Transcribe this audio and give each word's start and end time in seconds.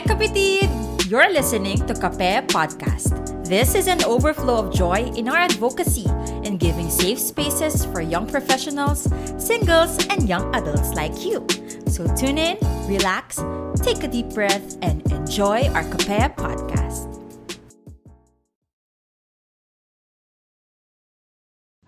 Hi, 0.00 0.16
kapitid! 0.16 0.72
You're 1.12 1.28
listening 1.28 1.76
to 1.84 1.92
Kape 1.92 2.48
Podcast. 2.48 3.12
This 3.44 3.76
is 3.76 3.84
an 3.84 4.00
overflow 4.08 4.56
of 4.56 4.72
joy 4.72 5.12
in 5.12 5.28
our 5.28 5.36
advocacy 5.36 6.08
in 6.40 6.56
giving 6.56 6.88
safe 6.88 7.20
spaces 7.20 7.84
for 7.84 8.00
young 8.00 8.24
professionals, 8.24 9.12
singles, 9.36 10.00
and 10.08 10.24
young 10.24 10.48
adults 10.56 10.96
like 10.96 11.12
you. 11.20 11.44
So 11.84 12.08
tune 12.16 12.40
in, 12.40 12.56
relax, 12.88 13.44
take 13.84 14.00
a 14.00 14.08
deep 14.08 14.32
breath, 14.32 14.80
and 14.80 15.04
enjoy 15.12 15.68
our 15.76 15.84
Kape 16.00 16.32
Podcast. 16.32 17.04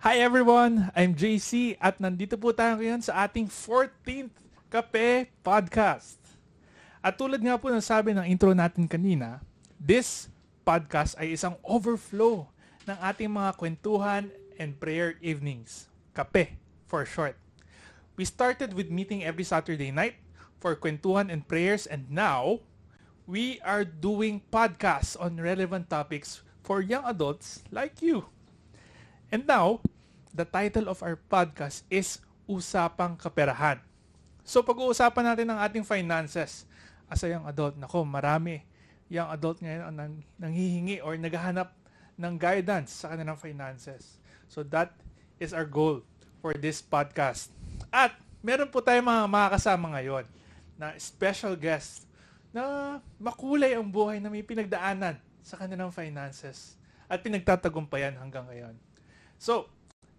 Hi 0.05 0.21
everyone, 0.21 0.93
I'm 0.93 1.17
JC 1.17 1.81
at 1.81 1.97
nandito 1.97 2.37
po 2.37 2.53
tayo 2.53 2.77
ngayon 2.77 3.01
sa 3.01 3.25
ating 3.25 3.49
14th 3.49 4.37
Kape 4.69 5.33
Podcast. 5.41 6.22
At 7.03 7.19
tulad 7.19 7.43
nga 7.43 7.59
po 7.59 7.67
ng 7.67 7.83
sabi 7.83 8.15
ng 8.15 8.23
intro 8.23 8.55
natin 8.55 8.87
kanina, 8.87 9.43
this 9.75 10.31
podcast 10.63 11.19
ay 11.19 11.35
isang 11.35 11.59
overflow 11.59 12.47
ng 12.87 12.95
ating 12.95 13.27
mga 13.27 13.59
kwentuhan 13.59 14.31
and 14.55 14.79
prayer 14.79 15.19
evenings. 15.19 15.91
Kape, 16.15 16.55
for 16.87 17.03
short. 17.03 17.35
We 18.15 18.23
started 18.23 18.71
with 18.71 18.87
meeting 18.87 19.19
every 19.19 19.43
Saturday 19.43 19.91
night 19.91 20.15
for 20.63 20.79
kwentuhan 20.79 21.27
and 21.27 21.43
prayers 21.43 21.83
and 21.83 22.07
now 22.07 22.63
we 23.27 23.59
are 23.67 23.83
doing 23.83 24.39
podcasts 24.47 25.19
on 25.19 25.43
relevant 25.43 25.91
topics 25.91 26.39
for 26.63 26.79
young 26.79 27.03
adults 27.03 27.67
like 27.67 27.99
you. 27.99 28.31
And 29.27 29.43
now, 29.43 29.83
the 30.31 30.47
title 30.47 30.87
of 30.87 31.03
our 31.03 31.19
podcast 31.19 31.83
is 31.91 32.23
Usapang 32.47 33.19
Kaperahan. 33.19 33.83
So 34.47 34.63
pag-uusapan 34.63 35.35
natin 35.35 35.51
ang 35.51 35.59
ating 35.59 35.83
finances 35.83 36.63
as 37.13 37.21
a 37.21 37.29
young 37.29 37.45
adult. 37.45 37.77
Nako, 37.77 38.01
marami 38.01 38.65
young 39.05 39.29
adult 39.29 39.61
ngayon 39.61 39.81
ang 39.85 39.93
nang, 39.93 40.15
nanghihingi 40.41 40.97
or 41.05 41.13
naghahanap 41.13 41.69
ng 42.17 42.33
guidance 42.41 43.05
sa 43.05 43.13
kanilang 43.13 43.37
finances. 43.37 44.17
So 44.49 44.65
that 44.73 44.97
is 45.37 45.53
our 45.53 45.69
goal 45.69 46.01
for 46.41 46.57
this 46.57 46.81
podcast. 46.81 47.53
At 47.93 48.17
meron 48.41 48.73
po 48.73 48.81
tayong 48.81 49.05
mga 49.05 49.23
makakasama 49.29 49.93
ngayon 50.01 50.25
na 50.81 50.97
special 50.97 51.53
guest 51.53 52.09
na 52.49 52.97
makulay 53.21 53.77
ang 53.77 53.85
buhay 53.85 54.17
na 54.17 54.33
may 54.33 54.41
pinagdaanan 54.41 55.21
sa 55.45 55.61
kanilang 55.61 55.93
finances 55.93 56.73
at 57.05 57.21
pinagtatagumpayan 57.21 58.17
hanggang 58.17 58.49
ngayon. 58.49 58.73
So, 59.37 59.69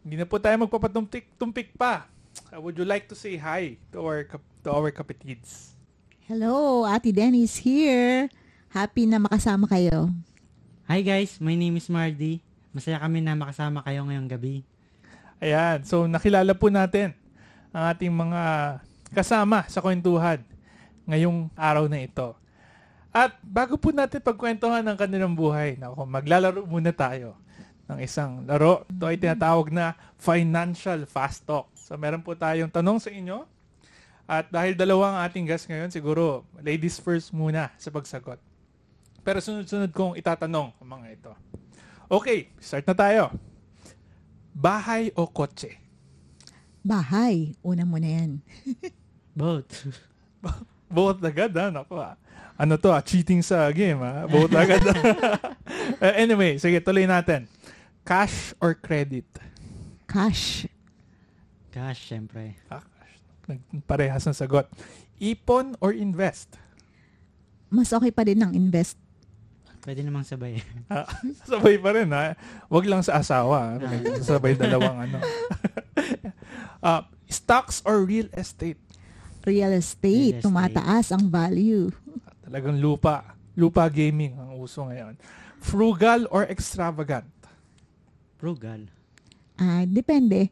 hindi 0.07 0.21
na 0.21 0.29
po 0.29 0.39
tayo 0.39 0.55
magpapatumpik-tumpik 0.63 1.75
pa. 1.75 2.07
Uh, 2.51 2.63
would 2.63 2.79
you 2.79 2.87
like 2.87 3.11
to 3.11 3.17
say 3.17 3.39
hi 3.39 3.79
to 3.91 4.03
our 4.03 4.27
to 4.63 4.69
our 4.69 4.91
kapatids? 4.91 5.75
Hello, 6.25 6.89
Ate 6.89 7.13
Dennis 7.13 7.61
here. 7.61 8.33
Happy 8.73 9.05
na 9.05 9.21
makasama 9.21 9.69
kayo. 9.69 10.09
Hi 10.89 11.05
guys, 11.05 11.37
my 11.37 11.53
name 11.53 11.77
is 11.77 11.85
Mardy. 11.93 12.41
Masaya 12.73 12.97
kami 12.97 13.21
na 13.21 13.37
makasama 13.37 13.85
kayo 13.85 14.09
ngayong 14.09 14.33
gabi. 14.33 14.65
Ayan, 15.37 15.85
so 15.85 16.09
nakilala 16.09 16.57
po 16.57 16.73
natin 16.73 17.13
ang 17.77 17.93
ating 17.93 18.09
mga 18.09 18.41
kasama 19.13 19.69
sa 19.69 19.85
kwentuhan 19.85 20.41
ngayong 21.05 21.53
araw 21.61 21.93
na 21.93 22.01
ito. 22.01 22.33
At 23.13 23.37
bago 23.45 23.77
po 23.77 23.93
natin 23.93 24.25
pagkwentuhan 24.25 24.81
ng 24.81 24.97
kanilang 24.97 25.37
buhay, 25.37 25.77
nako, 25.77 26.09
maglalaro 26.09 26.65
muna 26.65 26.97
tayo 26.97 27.37
ng 27.85 28.01
isang 28.01 28.49
laro. 28.49 28.89
Ito 28.89 29.13
ay 29.13 29.21
tinatawag 29.21 29.69
na 29.69 29.93
Financial 30.17 31.05
Fast 31.05 31.45
Talk. 31.45 31.69
So 31.77 32.01
meron 32.01 32.25
po 32.25 32.33
tayong 32.33 32.73
tanong 32.73 32.97
sa 32.97 33.13
inyo 33.13 33.45
at 34.25 34.49
dahil 34.49 34.73
dalawa 34.73 35.13
ang 35.13 35.19
ating 35.29 35.45
guest 35.45 35.69
ngayon, 35.69 35.93
siguro 35.93 36.49
ladies 36.65 36.97
first 36.97 37.29
muna 37.33 37.69
sa 37.77 37.93
pagsagot. 37.93 38.41
Pero 39.25 39.41
sunod-sunod 39.41 39.93
kong 39.93 40.17
itatanong 40.21 40.73
ang 40.81 40.89
mga 40.89 41.07
ito. 41.13 41.33
Okay, 42.09 42.53
start 42.61 42.85
na 42.85 42.97
tayo. 42.97 43.23
Bahay 44.53 45.13
o 45.17 45.29
kotse? 45.29 45.77
Bahay, 46.85 47.57
una 47.65 47.89
mo 47.89 47.97
na 47.97 48.21
yan. 48.21 48.45
Both. 49.37 49.89
Both 50.95 51.25
agad 51.25 51.57
ha, 51.57 51.73
naku 51.73 51.97
ha. 51.97 52.21
Ano 52.55 52.79
to 52.79 52.93
ah, 52.93 53.03
cheating 53.03 53.43
sa 53.43 53.67
game 53.73 53.99
ha. 54.05 54.29
Both 54.29 54.53
agad. 54.63 54.85
Uh, 54.85 56.15
anyway, 56.15 56.61
sige, 56.61 56.79
tuloy 56.85 57.09
natin. 57.09 57.49
Cash 58.05 58.53
or 58.61 58.77
credit? 58.77 59.27
Cash. 60.07 60.69
Cash, 61.73 62.15
syempre. 62.15 62.55
Ah, 62.71 62.85
Parehas 63.85 64.25
ng 64.25 64.33
sagot. 64.33 64.67
Ipon 65.17 65.77
or 65.79 65.93
invest? 65.93 66.49
Mas 67.69 67.91
okay 67.91 68.11
pa 68.11 68.23
din 68.23 68.39
ng 68.39 68.53
invest. 68.53 68.97
Pwede 69.81 70.01
namang 70.01 70.25
sabay. 70.25 70.65
Ah, 70.89 71.05
sabay 71.45 71.77
pa 71.77 71.93
rin 71.93 72.09
ha. 72.09 72.33
Wag 72.67 72.85
lang 72.85 73.05
sa 73.05 73.21
asawa. 73.21 73.77
ha. 73.77 73.89
Sabay 74.19 74.55
dalawang 74.55 75.09
ano. 75.09 75.19
Ah, 76.81 77.09
stocks 77.27 77.81
or 77.83 78.05
real 78.05 78.29
estate? 78.37 78.77
Real 79.43 79.73
estate, 79.73 80.37
Real 80.37 80.37
estate. 80.37 80.45
tumataas 80.45 81.13
ang 81.13 81.29
value. 81.29 81.89
Talagang 82.41 82.77
lupa. 82.77 83.33
Lupa 83.57 83.89
gaming 83.89 84.37
ang 84.37 84.61
uso 84.61 84.85
ngayon. 84.85 85.17
Frugal 85.59 86.29
or 86.29 86.45
extravagant? 86.45 87.25
Frugal. 88.37 88.85
Ah, 89.55 89.87
depende. 89.87 90.51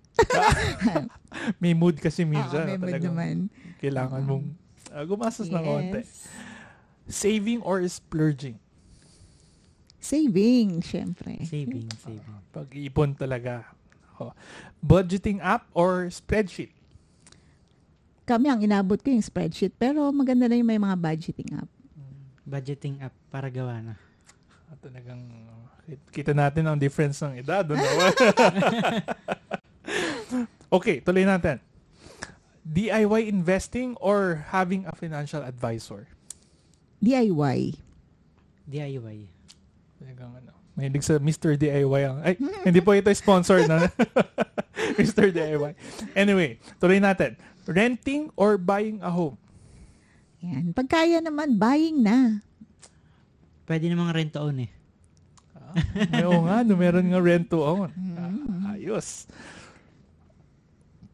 May 1.63 1.75
mood 1.75 1.99
kasi 1.99 2.23
Oo, 2.23 2.31
minsan. 2.31 2.71
may 2.71 2.79
mood 2.79 2.87
Talagang 2.87 3.15
naman. 3.19 3.35
Kailangan 3.83 4.23
mong 4.23 4.45
ah, 4.95 5.03
gumastos 5.03 5.51
ng 5.51 5.65
konti. 5.65 6.01
Yes. 6.07 6.31
Saving 7.11 7.61
or 7.67 7.83
splurging? 7.91 8.63
Saving, 9.99 10.83
syempre. 10.83 11.43
Saving, 11.47 11.91
saving. 11.99 12.39
Pag-iipon 12.55 13.19
talaga. 13.19 13.75
Oh. 14.23 14.31
Budgeting 14.79 15.43
app 15.43 15.67
or 15.75 16.07
spreadsheet? 16.15 16.71
Kami 18.23 18.47
ang 18.47 18.63
inabot 18.63 19.03
ko 19.03 19.11
yung 19.11 19.23
spreadsheet, 19.23 19.75
pero 19.75 20.07
maganda 20.15 20.47
na 20.47 20.55
yung 20.55 20.71
may 20.71 20.79
mga 20.79 20.95
budgeting 20.95 21.51
app. 21.59 21.71
Budgeting 22.47 23.03
app 23.03 23.15
para 23.35 23.51
gawa 23.51 23.83
na. 23.83 23.95
Ah, 24.71 24.79
talagang 24.79 25.23
kita 26.13 26.33
natin 26.33 26.69
ang 26.69 26.77
difference 26.77 27.21
ng 27.25 27.41
edad. 27.41 27.65
Ano? 27.67 27.81
okay, 30.77 31.01
tuloy 31.01 31.25
natin. 31.25 31.59
DIY 32.63 33.27
investing 33.27 33.99
or 33.99 34.47
having 34.55 34.87
a 34.87 34.95
financial 34.95 35.43
advisor? 35.43 36.07
DIY. 37.03 37.75
DIY. 38.71 39.19
Talagang 39.99 40.33
ano, 40.39 40.53
mahilig 40.79 41.05
sa 41.05 41.19
Mr. 41.19 41.59
DIY 41.59 42.03
ang, 42.07 42.19
ay, 42.23 42.39
hindi 42.65 42.81
po 42.81 42.95
ito 42.95 43.11
sponsor 43.13 43.67
na 43.67 43.91
Mr. 44.99 45.35
DIY. 45.35 45.75
Anyway, 46.15 46.63
tuloy 46.79 47.03
natin. 47.03 47.35
Renting 47.67 48.31
or 48.39 48.59
buying 48.59 49.03
a 49.03 49.11
home? 49.11 49.39
Yan. 50.43 50.75
Pagkaya 50.75 51.23
naman, 51.23 51.59
buying 51.59 52.03
na. 52.03 52.43
Pwede 53.63 53.87
namang 53.87 54.11
rent 54.11 54.35
to 54.35 54.43
own 54.43 54.67
eh. 54.67 54.71
Ah, 55.73 56.25
Oo 56.29 56.45
nga, 56.47 56.61
no, 56.63 56.77
meron 56.77 57.09
nga 57.09 57.21
rent 57.21 57.49
to 57.49 57.61
own. 57.65 57.91
Ah, 58.17 58.77
ayos. 58.77 59.27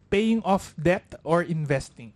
Paying 0.08 0.40
off 0.42 0.72
debt 0.74 1.14
or 1.22 1.44
investing? 1.44 2.10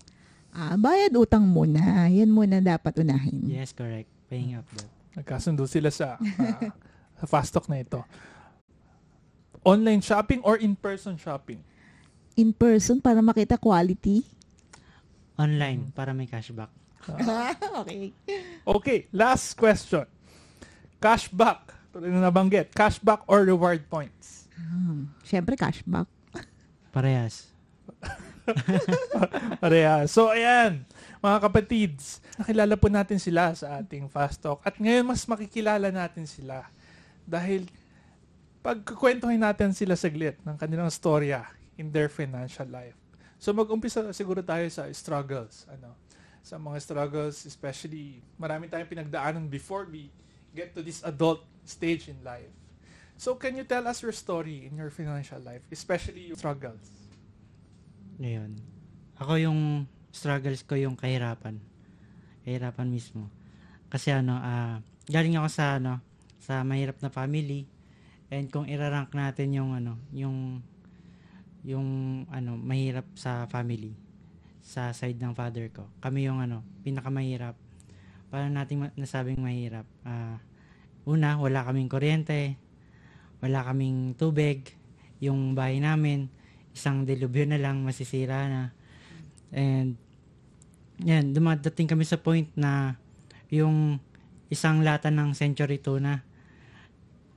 Ah, 0.53 0.77
bayad 0.77 1.17
utang 1.17 1.45
muna. 1.49 2.09
Yan 2.13 2.29
muna 2.29 2.61
dapat 2.61 3.01
unahin. 3.01 3.47
Yes, 3.49 3.73
correct. 3.73 4.09
Paying 4.29 4.61
up 4.61 4.67
that. 4.77 4.89
Nagkasundo 5.13 5.65
sila 5.69 5.93
sa, 5.93 6.17
ah, 6.17 6.73
sa 7.21 7.25
fast 7.29 7.53
talk 7.53 7.69
na 7.69 7.81
ito. 7.81 8.01
Online 9.63 10.03
shopping 10.03 10.43
or 10.43 10.59
in-person 10.59 11.15
shopping? 11.21 11.61
In 12.35 12.51
person 12.51 12.99
para 12.99 13.21
makita 13.23 13.61
quality. 13.61 14.25
Online 15.37 15.93
para 15.95 16.17
may 16.17 16.27
cashback. 16.27 16.73
okay. 17.83 18.13
Okay, 18.67 18.99
last 19.13 19.55
question. 19.55 20.07
Cashback. 21.03 21.82
Tuloy 21.93 22.09
na 22.09 22.33
nabanggit. 22.33 22.73
Cashback 22.73 23.23
or 23.29 23.45
reward 23.45 23.85
points? 23.93 24.49
Hmm. 24.57 25.13
Syempre, 25.21 25.55
cashback. 25.61 26.09
Parehas. 26.89 27.53
Pareha. 29.63 30.05
So, 30.11 30.33
ayan, 30.33 30.83
mga 31.23 31.39
kapatids, 31.49 32.19
nakilala 32.35 32.75
po 32.75 32.91
natin 32.91 33.19
sila 33.21 33.55
sa 33.55 33.79
ating 33.79 34.11
Fast 34.11 34.43
Talk. 34.43 34.65
At 34.67 34.77
ngayon, 34.81 35.07
mas 35.07 35.23
makikilala 35.29 35.93
natin 35.95 36.27
sila. 36.27 36.67
Dahil, 37.23 37.71
pagkukwentuhin 38.63 39.43
natin 39.43 39.75
sila 39.75 39.95
saglit 39.95 40.39
ng 40.43 40.57
kanilang 40.59 40.91
storya 40.91 41.47
in 41.79 41.91
their 41.91 42.11
financial 42.11 42.67
life. 42.67 42.97
So, 43.39 43.51
mag-umpisa 43.55 44.11
siguro 44.15 44.43
tayo 44.43 44.67
sa 44.71 44.87
struggles. 44.95 45.67
Ano, 45.71 45.95
sa 46.43 46.59
mga 46.59 46.79
struggles, 46.83 47.47
especially, 47.47 48.19
marami 48.35 48.67
tayong 48.67 48.91
pinagdaanan 48.91 49.47
before 49.47 49.87
we 49.87 50.11
get 50.53 50.75
to 50.75 50.83
this 50.83 51.01
adult 51.07 51.47
stage 51.65 52.11
in 52.11 52.19
life. 52.23 52.51
So, 53.17 53.39
can 53.39 53.55
you 53.55 53.63
tell 53.63 53.87
us 53.87 54.03
your 54.03 54.13
story 54.13 54.67
in 54.67 54.75
your 54.75 54.91
financial 54.91 55.39
life, 55.39 55.63
especially 55.71 56.27
your 56.27 56.39
struggles? 56.39 56.83
Ngayon. 58.19 58.59
Ako 59.23 59.39
yung 59.39 59.87
struggles 60.11 60.67
ko 60.67 60.75
yung 60.75 60.99
kahirapan. 60.99 61.63
Kahirapan 62.43 62.89
mismo. 62.91 63.31
Kasi 63.87 64.11
ano, 64.11 64.35
ah, 64.43 64.83
galing 65.07 65.39
ako 65.39 65.49
sa 65.53 65.79
ano, 65.79 66.03
sa 66.43 66.67
mahirap 66.67 66.99
na 66.99 67.15
family. 67.15 67.71
And 68.33 68.51
kung 68.51 68.67
irarank 68.67 69.15
natin 69.15 69.55
yung 69.55 69.71
ano, 69.77 70.01
yung 70.11 70.59
yung 71.63 71.89
ano, 72.27 72.59
mahirap 72.59 73.07
sa 73.15 73.47
family 73.47 73.95
sa 74.63 74.95
side 74.95 75.19
ng 75.19 75.35
father 75.35 75.71
ko. 75.71 75.87
Kami 75.99 76.27
yung 76.27 76.39
ano, 76.39 76.63
pinakamahirap. 76.87 77.55
Paano 78.31 78.49
natin 78.51 78.87
ma- 78.87 78.97
nasabing 78.99 79.39
mahirap? 79.39 79.87
Ah, 80.07 80.39
una, 81.09 81.39
wala 81.39 81.67
kaming 81.67 81.91
kuryente, 81.91 82.57
wala 83.43 83.67
kaming 83.67 84.15
tubig, 84.15 84.75
yung 85.23 85.55
bahay 85.55 85.79
namin, 85.83 86.31
isang 86.75 87.07
dilubyo 87.07 87.47
na 87.47 87.59
lang, 87.59 87.83
masisira 87.83 88.47
na. 88.47 88.63
And, 89.53 89.99
yan, 91.03 91.35
dumadating 91.35 91.91
kami 91.91 92.07
sa 92.07 92.19
point 92.19 92.51
na 92.55 92.97
yung 93.51 93.99
isang 94.53 94.85
lata 94.85 95.11
ng 95.11 95.35
century 95.35 95.83
tuna, 95.83 96.23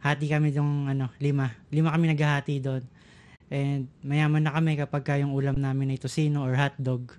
hati 0.05 0.29
kami 0.29 0.53
yung 0.53 0.85
ano, 0.85 1.09
lima. 1.17 1.49
Lima 1.73 1.89
kami 1.89 2.13
naghahati 2.13 2.61
doon. 2.61 2.83
And 3.49 3.89
mayaman 4.05 4.45
na 4.45 4.53
kami 4.53 4.77
kapag 4.77 5.03
ka 5.05 5.13
yung 5.17 5.33
ulam 5.33 5.57
namin 5.57 5.93
ay 5.93 5.99
tosino 6.01 6.45
or 6.45 6.53
hotdog. 6.53 7.13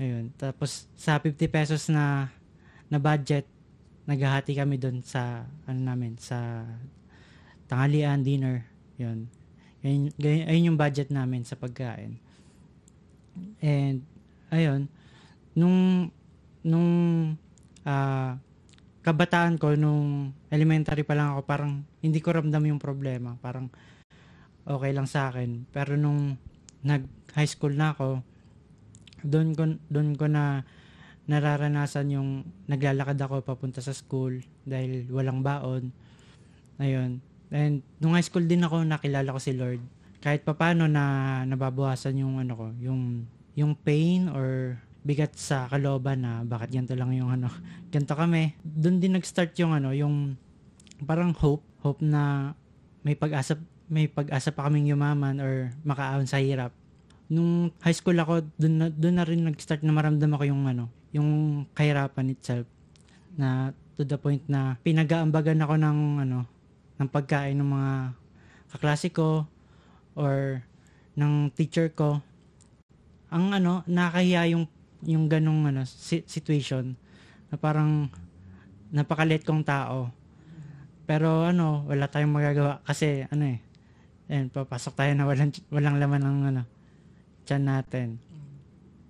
Ayun. 0.00 0.32
Tapos 0.36 0.88
sa 0.96 1.20
50 1.20 1.44
pesos 1.48 1.88
na 1.92 2.32
na 2.88 2.96
budget, 2.96 3.48
naghahati 4.04 4.52
kami 4.52 4.76
doon 4.76 5.00
sa 5.00 5.48
ano 5.64 5.80
namin, 5.80 6.20
sa 6.20 6.64
tanghalian, 7.68 8.20
dinner. 8.20 8.64
Yun. 9.00 9.28
Ayun, 9.84 10.08
ayun 10.20 10.68
yung 10.72 10.80
budget 10.80 11.12
namin 11.12 11.44
sa 11.44 11.56
pagkain. 11.60 12.16
And 13.60 14.04
ayun, 14.48 14.88
nung 15.52 16.08
nung 16.64 16.90
ah, 17.84 18.40
kabataan 19.04 19.60
ko 19.60 19.76
nung 19.76 20.32
elementary 20.48 21.04
pa 21.04 21.12
lang 21.12 21.36
ako, 21.36 21.40
parang 21.44 21.72
hindi 22.00 22.24
ko 22.24 22.32
ramdam 22.32 22.64
yung 22.64 22.80
problema. 22.80 23.36
Parang 23.40 23.68
okay 24.64 24.92
lang 24.96 25.04
sa 25.04 25.28
akin. 25.28 25.68
Pero 25.68 26.00
nung 26.00 26.40
nag 26.80 27.04
high 27.36 27.48
school 27.48 27.76
na 27.76 27.92
ako, 27.92 28.24
doon 29.24 29.52
ko 29.52 29.64
doon 29.92 30.16
ko 30.16 30.28
na 30.28 30.64
nararanasan 31.24 32.12
yung 32.12 32.28
naglalakad 32.68 33.16
ako 33.16 33.40
papunta 33.40 33.80
sa 33.80 33.96
school 33.96 34.44
dahil 34.68 35.08
walang 35.08 35.40
baon. 35.40 35.88
Ayun. 36.76 37.20
And 37.48 37.80
nung 38.02 38.16
high 38.16 38.24
school 38.26 38.44
din 38.44 38.64
ako 38.64 38.84
nakilala 38.84 39.32
ko 39.32 39.40
si 39.40 39.56
Lord. 39.56 39.80
Kahit 40.20 40.44
papano 40.44 40.88
na 40.88 41.44
nababawasan 41.44 42.20
yung 42.20 42.40
ano 42.40 42.52
ko, 42.56 42.66
yung 42.80 43.24
yung 43.54 43.72
pain 43.76 44.28
or 44.32 44.80
bigat 45.04 45.36
sa 45.36 45.68
kalooban 45.68 46.24
na 46.24 46.42
bakit 46.48 46.72
ganito 46.72 46.96
lang 46.96 47.12
yung 47.12 47.28
ano, 47.28 47.48
ganito 47.92 48.16
kami. 48.16 48.56
Doon 48.64 49.00
din 49.00 49.16
nag-start 49.16 49.52
yung 49.60 49.76
ano, 49.76 49.92
yung 49.92 50.36
parang 51.04 51.32
hope, 51.36 51.64
hope 51.84 52.00
na 52.00 52.52
may 53.04 53.12
pag-asa 53.12 53.60
may 53.84 54.08
pag-asa 54.08 54.48
pa 54.48 54.64
kaming 54.64 54.88
yumaman 54.88 55.36
or 55.44 55.68
makaahon 55.84 56.24
sa 56.24 56.40
hirap. 56.40 56.72
Nung 57.28 57.68
high 57.84 57.96
school 57.96 58.16
ako, 58.16 58.48
doon 58.56 58.74
na, 58.80 58.86
doon 58.88 59.16
na 59.20 59.24
rin 59.28 59.44
nag-start 59.44 59.84
na 59.84 59.92
maramdaman 59.92 60.40
ko 60.40 60.44
yung 60.48 60.64
ano, 60.64 60.88
yung 61.14 61.62
kahirapan 61.78 62.34
itself 62.34 62.66
na 63.38 63.70
to 63.94 64.02
the 64.02 64.18
point 64.18 64.42
na 64.50 64.74
pinag-aambagan 64.82 65.62
ako 65.62 65.74
ng 65.78 65.98
ano, 66.26 66.38
ng 66.98 67.08
pagkain 67.08 67.54
ng 67.54 67.70
mga 67.70 67.92
kaklase 68.74 69.14
ko 69.14 69.46
or 70.18 70.66
ng 71.14 71.54
teacher 71.54 71.86
ko. 71.94 72.18
Ang 73.30 73.54
ano, 73.54 73.86
nakahiya 73.86 74.50
yung 74.50 74.66
yung 75.04 75.30
ganong 75.30 75.70
ano 75.70 75.86
si- 75.86 76.26
situation 76.26 76.98
na 77.52 77.54
parang 77.54 78.10
napakalit 78.90 79.46
kong 79.46 79.62
tao. 79.62 80.10
Pero 81.06 81.46
ano, 81.46 81.86
wala 81.86 82.10
tayong 82.10 82.34
magagawa 82.34 82.82
kasi 82.82 83.22
ano 83.30 83.54
eh. 83.54 83.58
Ayan, 84.26 84.48
papasok 84.50 84.98
tayo 84.98 85.12
na 85.14 85.28
walang 85.28 85.52
walang 85.70 85.96
laman 86.00 86.22
ng 86.26 86.40
ano 86.50 86.62
tiyan 87.44 87.64
natin. 87.68 88.08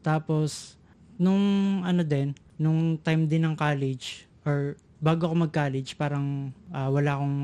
Tapos 0.03 0.77
nung 1.19 1.45
ano 1.87 2.03
din, 2.03 2.35
nung 2.59 2.99
time 3.01 3.27
din 3.27 3.47
ng 3.47 3.55
college 3.55 4.27
or 4.47 4.79
bago 4.99 5.29
ako 5.31 5.49
mag-college, 5.49 5.95
parang 5.99 6.51
ah, 6.71 6.89
wala 6.89 7.19
akong 7.19 7.39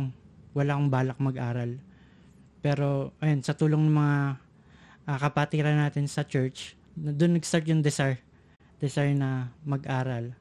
wala 0.56 0.70
akong 0.75 0.90
balak 0.90 1.19
mag-aral. 1.20 1.70
Pero 2.61 3.14
ayun, 3.22 3.40
sa 3.40 3.56
tulong 3.56 3.87
ng 3.87 3.94
mga 3.94 4.19
ah, 5.08 5.19
kapatiran 5.19 5.78
natin 5.78 6.06
sa 6.11 6.26
church, 6.26 6.75
doon 6.94 7.38
nag-start 7.38 7.67
yung 7.70 7.84
desire 7.84 8.20
desire 8.81 9.12
na 9.12 9.52
mag-aral. 9.62 10.32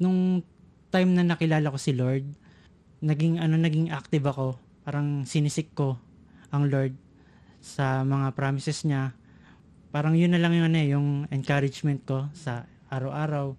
Nung 0.00 0.40
time 0.88 1.12
na 1.12 1.22
nakilala 1.22 1.68
ko 1.68 1.78
si 1.78 1.92
Lord, 1.92 2.24
naging 3.04 3.36
ano 3.36 3.60
naging 3.60 3.92
active 3.92 4.24
ako. 4.24 4.56
Parang 4.88 5.28
sinisik 5.28 5.76
ko 5.76 6.00
ang 6.48 6.72
Lord 6.72 6.96
sa 7.60 8.00
mga 8.02 8.32
promises 8.32 8.84
niya. 8.88 9.12
Parang 9.94 10.18
yun 10.18 10.34
na 10.34 10.42
lang 10.42 10.58
yung 10.58 10.66
ano 10.66 10.78
eh, 10.82 10.88
yung 10.90 11.08
encouragement 11.30 12.02
ko 12.02 12.26
sa 12.34 12.66
araw-araw. 12.90 13.54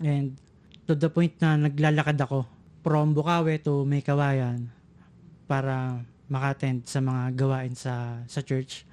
And 0.00 0.40
to 0.88 0.96
the 0.96 1.12
point 1.12 1.36
na 1.44 1.60
naglalakad 1.60 2.16
ako 2.16 2.48
from 2.80 3.12
Bukawi 3.12 3.60
to 3.60 3.84
Maykawayan 3.84 4.72
para 5.44 6.00
makattend 6.32 6.88
sa 6.88 7.04
mga 7.04 7.36
gawain 7.36 7.76
sa 7.76 8.24
sa 8.24 8.40
church. 8.40 8.88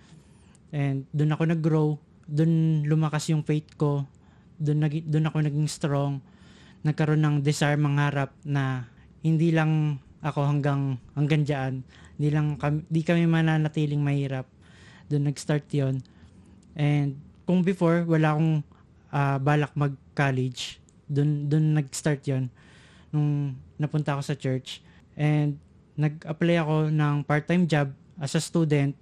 And 0.75 1.07
doon 1.15 1.31
ako 1.31 1.44
nag-grow, 1.56 1.89
doon 2.27 2.83
lumakas 2.83 3.31
yung 3.31 3.47
faith 3.47 3.71
ko, 3.80 4.04
doon 4.59 4.83
nag 4.83 5.07
doon 5.07 5.31
ako 5.31 5.47
naging 5.47 5.71
strong. 5.71 6.19
Nagkaroon 6.83 7.24
ng 7.24 7.36
desire 7.39 7.80
mangarap 7.80 8.36
na 8.44 8.92
hindi 9.24 9.56
lang 9.56 10.04
ako 10.19 10.51
hanggang 10.51 11.00
hanggang 11.15 11.47
diyan, 11.47 11.74
hindi 12.19 12.27
lang 12.27 12.59
kami, 12.59 12.83
di 12.92 13.01
kami 13.07 13.24
mananatiling 13.24 14.04
mahirap. 14.04 14.51
Doon 15.07 15.31
nag-start 15.31 15.71
'yon. 15.71 16.04
And 16.75 17.19
kung 17.44 17.65
before 17.65 18.07
wala 18.07 18.35
akong 18.35 18.63
ah, 19.12 19.38
balak 19.38 19.73
mag-college, 19.75 20.79
doon 21.12 21.51
doon 21.51 21.65
nag-start 21.75 22.23
'yon 22.23 22.47
nung 23.12 23.59
napunta 23.75 24.15
ako 24.15 24.23
sa 24.23 24.35
church. 24.39 24.79
And 25.19 25.59
nag-apply 26.00 26.56
ako 26.63 26.75
ng 26.89 27.15
part-time 27.27 27.68
job 27.68 27.91
as 28.15 28.33
a 28.33 28.41
student 28.41 28.95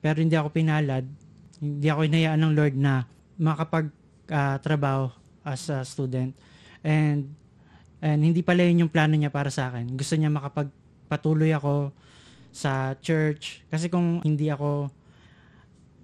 pero 0.00 0.24
hindi 0.24 0.34
ako 0.34 0.48
pinalad. 0.48 1.04
Hindi 1.60 1.86
ako 1.92 2.00
inayaan 2.08 2.40
ng 2.40 2.52
Lord 2.56 2.74
na 2.80 3.04
makapag 3.36 3.92
ah, 4.32 4.56
trabaho 4.56 5.12
as 5.44 5.68
a 5.68 5.84
student. 5.84 6.32
And 6.80 7.36
and 8.00 8.24
hindi 8.24 8.40
pala 8.40 8.64
yun 8.64 8.88
yung 8.88 8.92
plano 8.92 9.12
niya 9.12 9.28
para 9.28 9.52
sa 9.52 9.68
akin. 9.68 9.92
Gusto 9.92 10.16
niya 10.16 10.32
makapagpatuloy 10.32 11.52
ako 11.52 11.92
sa 12.50 12.96
church 12.98 13.62
kasi 13.70 13.86
kung 13.92 14.24
hindi 14.24 14.50
ako 14.50 14.90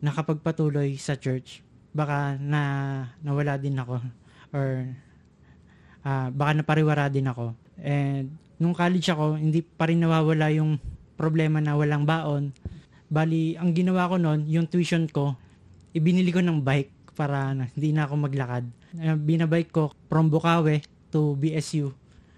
nakapagpatuloy 0.01 0.97
sa 1.01 1.17
church, 1.17 1.65
baka 1.97 2.37
na 2.37 2.63
nawala 3.25 3.57
din 3.57 3.77
ako 3.81 4.01
or 4.53 4.89
ah, 6.05 6.29
baka 6.31 6.61
napariwara 6.61 7.09
din 7.09 7.27
ako. 7.27 7.57
And 7.81 8.37
nung 8.61 8.77
college 8.77 9.09
ako, 9.09 9.41
hindi 9.41 9.61
pa 9.65 9.89
rin 9.89 10.01
nawawala 10.01 10.53
yung 10.53 10.77
problema 11.17 11.61
na 11.61 11.77
walang 11.77 12.05
baon. 12.05 12.53
Bali, 13.09 13.57
ang 13.57 13.73
ginawa 13.73 14.11
ko 14.11 14.21
noon, 14.21 14.45
yung 14.51 14.69
tuition 14.69 15.09
ko, 15.09 15.39
ibinili 15.97 16.29
ko 16.29 16.45
ng 16.45 16.61
bike 16.61 17.17
para 17.17 17.57
na, 17.57 17.65
hindi 17.73 17.97
na 17.97 18.05
ako 18.05 18.15
maglakad. 18.21 18.65
Uh, 18.97 19.17
binabike 19.17 19.73
ko 19.73 19.93
from 20.09 20.29
Bukawi 20.29 20.85
to 21.09 21.37
BSU 21.41 21.93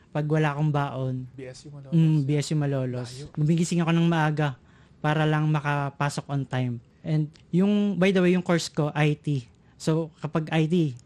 pag 0.09 0.25
wala 0.25 0.55
akong 0.55 0.73
baon. 0.73 1.15
BSU 1.37 1.69
mo 1.69 1.79
Mm, 1.93 2.25
BSU 2.25 2.55
Malolos. 2.57 3.29
Gumigising 3.37 3.85
ako 3.85 3.93
ng 3.93 4.09
maaga 4.09 4.57
para 4.99 5.29
lang 5.29 5.47
makapasok 5.51 6.25
on 6.33 6.43
time. 6.49 6.75
And 7.07 7.31
yung, 7.51 7.97
by 7.97 8.11
the 8.11 8.21
way, 8.21 8.35
yung 8.35 8.45
course 8.45 8.69
ko, 8.69 8.91
IT. 8.93 9.47
So, 9.79 10.11
kapag 10.19 10.51
IT, 10.51 10.99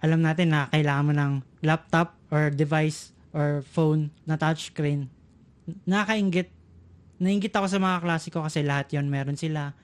alam 0.00 0.22
natin 0.22 0.54
na 0.54 0.70
kailangan 0.70 1.04
mo 1.04 1.12
ng 1.12 1.32
laptop 1.60 2.14
or 2.30 2.48
device 2.48 3.12
or 3.34 3.60
phone 3.66 4.08
na 4.24 4.38
touchscreen. 4.38 5.10
Nakakaingit. 5.84 6.48
Naingit 7.18 7.52
ako 7.52 7.66
sa 7.66 7.82
mga 7.82 7.98
klase 8.00 8.30
ko 8.30 8.46
kasi 8.46 8.62
lahat 8.62 8.94
yon 8.94 9.10
meron 9.10 9.34
sila. 9.34 9.74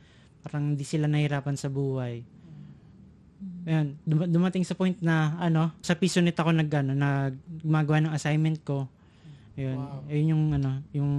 Parang 0.41 0.75
hindi 0.75 0.87
sila 0.87 1.11
nahirapan 1.11 1.59
sa 1.59 1.67
buhay. 1.67 2.23
Ayan, 3.65 3.97
dum- 4.05 4.31
dumating 4.31 4.63
sa 4.65 4.77
point 4.77 4.97
na 5.03 5.35
ano, 5.41 5.73
sa 5.81 5.97
Pisonet 5.99 6.37
ako 6.37 6.53
nag 6.53 6.71
ano, 6.71 6.93
nag 6.95 7.35
gumagawa 7.65 7.99
ng 8.07 8.15
assignment 8.15 8.61
ko. 8.63 8.87
Ayun, 9.59 9.77
Wow. 9.79 10.01
ayun 10.09 10.27
yung 10.31 10.45
ano, 10.53 10.71
yung 10.95 11.13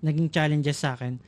naging 0.00 0.28
challenges 0.32 0.80
sa 0.80 0.96
akin. 0.96 1.20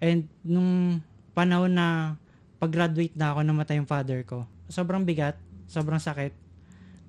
And 0.00 0.30
nung 0.40 1.02
panahon 1.32 1.72
na 1.72 2.16
pag-graduate 2.60 3.16
na 3.16 3.32
ako, 3.32 3.40
namatay 3.44 3.80
yung 3.80 3.88
father 3.88 4.20
ko. 4.22 4.44
Sobrang 4.68 5.02
bigat, 5.02 5.40
sobrang 5.66 5.98
sakit 5.98 6.36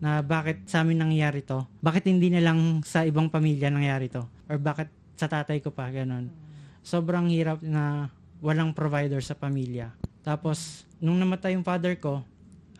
na 0.01 0.25
bakit 0.25 0.65
sa 0.65 0.81
amin 0.81 0.97
nangyari 0.97 1.45
to? 1.45 1.61
Bakit 1.83 2.09
hindi 2.09 2.33
na 2.33 2.41
lang 2.41 2.81
sa 2.81 3.05
ibang 3.05 3.29
pamilya 3.29 3.69
nangyari 3.69 4.09
to? 4.09 4.25
Or 4.49 4.57
bakit 4.57 4.89
sa 5.13 5.29
tatay 5.29 5.61
ko 5.61 5.69
pa, 5.69 5.93
ganun. 5.93 6.33
Sobrang 6.81 7.29
hirap 7.29 7.61
na 7.61 8.09
walang 8.41 8.73
provider 8.73 9.21
sa 9.21 9.37
pamilya. 9.37 9.93
Tapos, 10.25 10.89
nung 10.97 11.21
namatay 11.21 11.53
yung 11.53 11.61
father 11.61 11.93
ko, 12.01 12.25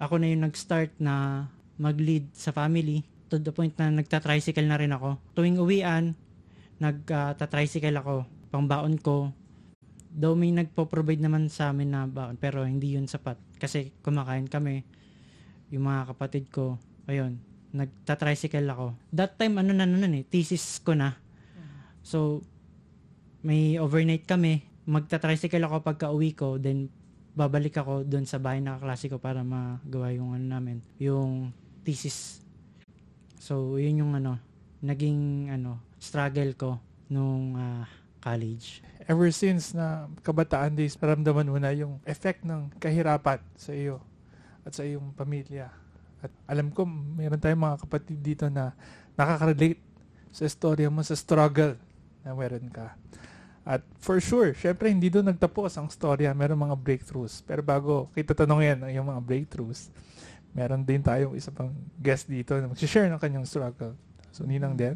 ako 0.02 0.18
na 0.18 0.34
yung 0.34 0.50
nag-start 0.50 0.98
na 0.98 1.46
mag-lead 1.78 2.26
sa 2.34 2.50
family. 2.50 3.06
to 3.32 3.40
the 3.40 3.56
point 3.56 3.72
na 3.80 3.88
nagta-tricycle 3.88 4.68
na 4.68 4.76
rin 4.76 4.92
ako. 4.92 5.16
Tuwing 5.40 5.56
uwian, 5.56 6.12
nagta-tricycle 6.84 7.96
ako, 7.96 8.28
pangbaon 8.52 9.00
ko. 9.00 9.32
Though 10.12 10.36
may 10.36 10.52
nagpo-provide 10.52 11.24
naman 11.24 11.48
sa 11.48 11.72
amin 11.72 11.90
na 11.92 12.04
baon, 12.04 12.36
pero 12.36 12.68
hindi 12.68 13.00
yun 13.00 13.08
sapat. 13.08 13.40
Kasi 13.56 13.96
kumakain 14.04 14.52
kami, 14.52 14.84
yung 15.72 15.88
mga 15.88 16.12
kapatid 16.12 16.52
ko, 16.52 16.76
ayun, 17.08 17.40
nagta-tricycle 17.72 18.68
ako. 18.68 18.92
That 19.16 19.40
time, 19.40 19.56
ano 19.64 19.72
na 19.72 19.88
nun 19.88 20.12
eh, 20.12 20.28
thesis 20.28 20.84
ko 20.84 20.92
na. 20.92 21.16
So, 22.04 22.44
may 23.42 23.80
overnight 23.80 24.28
kami, 24.28 24.68
magta-tricycle 24.84 25.64
ako 25.64 25.80
pagka 25.80 26.12
uwi 26.12 26.36
ko, 26.36 26.60
then 26.60 26.92
babalik 27.32 27.80
ako 27.80 28.04
doon 28.04 28.28
sa 28.28 28.44
bahay 28.44 28.60
na 28.60 28.76
kaklase 28.76 29.08
ko 29.08 29.16
para 29.16 29.40
magawa 29.42 30.12
yung 30.12 30.36
ano 30.36 30.46
namin, 30.52 30.84
yung 31.00 31.56
thesis. 31.88 32.44
So, 33.40 33.80
yun 33.80 34.04
yung 34.04 34.14
ano, 34.20 34.36
naging 34.84 35.48
ano, 35.48 35.80
struggle 36.02 36.52
ko 36.60 36.72
nung 37.08 37.56
ah, 37.56 37.88
college. 38.22 38.86
Ever 39.10 39.34
since 39.34 39.74
na 39.74 40.08
kabataan 40.22 40.78
days, 40.78 40.96
naramdaman 40.96 41.50
mo 41.50 41.58
na 41.58 41.74
yung 41.74 41.98
effect 42.06 42.46
ng 42.46 42.70
kahirapan 42.78 43.42
sa 43.58 43.74
iyo 43.74 44.00
at 44.62 44.78
sa 44.78 44.86
iyong 44.86 45.12
pamilya. 45.18 45.74
At 46.22 46.30
alam 46.46 46.70
ko, 46.70 46.86
meron 46.86 47.42
tayong 47.42 47.66
mga 47.66 47.78
kapatid 47.82 48.22
dito 48.22 48.46
na 48.48 48.78
nakaka-relate 49.18 49.82
sa 50.30 50.46
istorya 50.46 50.88
mo, 50.88 51.02
sa 51.02 51.18
struggle 51.18 51.76
na 52.22 52.38
meron 52.38 52.70
ka. 52.70 52.94
At 53.62 53.82
for 54.02 54.18
sure, 54.22 54.54
syempre 54.58 54.90
hindi 54.90 55.10
doon 55.10 55.34
nagtapos 55.34 55.78
ang 55.78 55.90
storya, 55.90 56.34
meron 56.34 56.62
mga 56.62 56.78
breakthroughs. 56.78 57.42
Pero 57.46 57.62
bago 57.66 58.10
kita 58.14 58.34
tanongin 58.38 58.86
ang 58.86 58.90
iyong 58.90 59.06
mga 59.06 59.22
breakthroughs, 59.22 59.90
meron 60.54 60.82
din 60.86 61.02
tayong 61.02 61.34
isa 61.34 61.50
pang 61.50 61.74
guest 61.98 62.30
dito 62.30 62.58
na 62.58 62.70
mag-share 62.70 63.10
ng 63.10 63.22
kanyang 63.22 63.46
struggle. 63.46 63.94
So, 64.32 64.48
Ninang 64.48 64.78
din. 64.78 64.96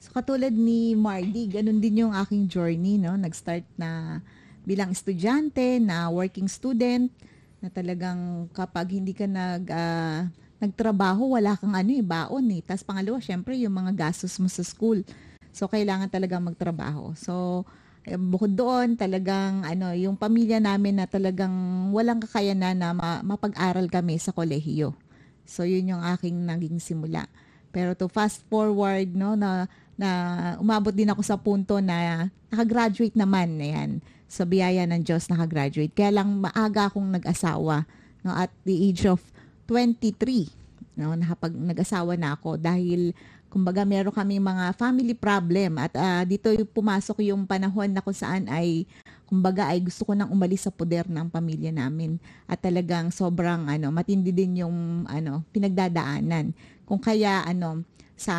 So 0.00 0.16
katulad 0.16 0.56
ni 0.56 0.96
Mardy, 0.96 1.44
ganun 1.44 1.76
din 1.76 2.08
yung 2.08 2.16
aking 2.16 2.48
journey, 2.48 2.96
no? 2.96 3.20
Nag-start 3.20 3.68
na 3.76 4.24
bilang 4.64 4.96
estudyante, 4.96 5.76
na 5.76 6.08
working 6.08 6.48
student, 6.48 7.12
na 7.60 7.68
talagang 7.68 8.48
kapag 8.56 8.96
hindi 8.96 9.12
ka 9.12 9.28
nag 9.28 9.68
ah, 9.68 10.24
nagtrabaho, 10.56 11.36
wala 11.36 11.52
kang 11.52 11.76
ano 11.76 11.92
eh, 11.92 12.00
baon 12.00 12.48
eh. 12.48 12.64
Tapos 12.64 12.80
pangalawa, 12.80 13.20
syempre 13.20 13.60
yung 13.60 13.76
mga 13.76 13.92
gastos 13.92 14.40
mo 14.40 14.48
sa 14.48 14.64
school. 14.64 15.04
So 15.52 15.68
kailangan 15.68 16.08
talaga 16.08 16.40
magtrabaho. 16.40 17.12
So 17.12 17.64
eh, 18.08 18.16
bukod 18.16 18.56
doon, 18.56 18.96
talagang 18.96 19.68
ano, 19.68 19.92
yung 19.92 20.16
pamilya 20.16 20.64
namin 20.64 20.96
na 20.96 21.04
talagang 21.04 21.52
walang 21.92 22.24
kakayanan 22.24 22.72
na 22.72 22.96
ma- 22.96 23.20
mapag-aral 23.20 23.84
kami 23.92 24.16
sa 24.16 24.32
kolehiyo. 24.32 24.96
So 25.44 25.68
yun 25.68 25.92
yung 25.92 26.00
aking 26.00 26.48
naging 26.48 26.80
simula. 26.80 27.28
Pero 27.70 27.94
to 27.94 28.08
fast 28.10 28.42
forward, 28.50 29.14
no, 29.14 29.36
na, 29.36 29.68
na 30.00 30.10
umabot 30.56 30.96
din 30.96 31.12
ako 31.12 31.20
sa 31.20 31.36
punto 31.36 31.76
na 31.84 32.32
nakagraduate 32.48 33.12
naman, 33.12 33.60
ayan. 33.60 33.90
Sa 34.30 34.48
biyaya 34.48 34.88
ng 34.88 35.04
Diyos, 35.04 35.28
nakagraduate. 35.28 35.92
Kaya 35.92 36.24
lang 36.24 36.40
maaga 36.40 36.88
akong 36.88 37.04
nag-asawa, 37.12 37.84
no, 38.24 38.32
at 38.32 38.48
the 38.64 38.72
age 38.72 39.04
of 39.04 39.20
23, 39.68 40.48
no, 40.96 41.12
nakapag 41.12 41.52
nag-asawa 41.52 42.16
na 42.16 42.32
ako 42.32 42.56
dahil 42.56 43.12
kumbaga 43.50 43.82
meron 43.82 44.14
kami 44.14 44.38
mga 44.38 44.78
family 44.78 45.12
problem 45.12 45.82
at 45.82 45.90
ah, 45.98 46.22
dito 46.22 46.54
yung 46.54 46.70
pumasok 46.70 47.18
yung 47.26 47.42
panahon 47.44 47.90
na 47.90 47.98
kung 47.98 48.14
saan 48.14 48.46
ay 48.46 48.86
kumbaga 49.26 49.74
ay 49.74 49.82
gusto 49.82 50.06
ko 50.06 50.14
nang 50.14 50.30
umalis 50.30 50.70
sa 50.70 50.74
poder 50.74 51.10
ng 51.10 51.26
pamilya 51.26 51.74
namin 51.74 52.22
at 52.46 52.62
talagang 52.62 53.10
sobrang 53.10 53.66
ano 53.66 53.90
matindi 53.90 54.30
din 54.30 54.62
yung 54.62 55.02
ano 55.10 55.42
pinagdadaanan 55.50 56.54
kung 56.86 57.02
kaya 57.02 57.42
ano 57.42 57.82
sa 58.14 58.34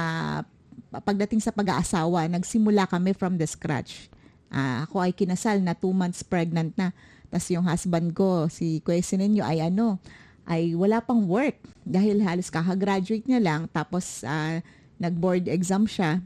pagdating 0.99 1.39
sa 1.39 1.55
pag-aasawa 1.55 2.27
nagsimula 2.27 2.83
kami 2.91 3.15
from 3.15 3.39
the 3.39 3.47
scratch. 3.47 4.11
Ah, 4.51 4.83
ako 4.83 4.99
ay 4.99 5.15
kinasal 5.15 5.63
na 5.63 5.71
two 5.71 5.95
months 5.95 6.19
pregnant 6.27 6.75
na. 6.75 6.91
Tas 7.31 7.47
yung 7.47 7.63
husband 7.63 8.11
ko 8.11 8.51
si 8.51 8.83
Kuya 8.83 8.99
Sinenyo 8.99 9.47
ay 9.47 9.63
ano 9.63 9.95
ay 10.43 10.75
wala 10.75 10.99
pang 10.99 11.23
work. 11.23 11.55
Dahil 11.87 12.19
halos 12.19 12.51
kakagraduate 12.51 13.23
niya 13.23 13.39
lang 13.39 13.71
tapos 13.71 14.27
ah, 14.27 14.59
nag-board 14.99 15.47
exam 15.47 15.87
siya. 15.87 16.19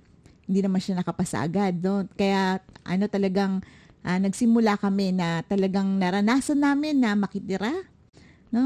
Hindi 0.49 0.65
naman 0.65 0.81
siya 0.81 0.97
nakapasa 0.97 1.45
agad 1.45 1.77
no? 1.85 2.09
kaya 2.17 2.57
ano 2.81 3.05
talagang 3.05 3.61
ah, 4.01 4.17
nagsimula 4.17 4.81
kami 4.81 5.13
na 5.13 5.45
talagang 5.45 6.01
naranasan 6.01 6.57
namin 6.57 6.97
na 6.97 7.13
makitira 7.13 7.69
no? 8.49 8.65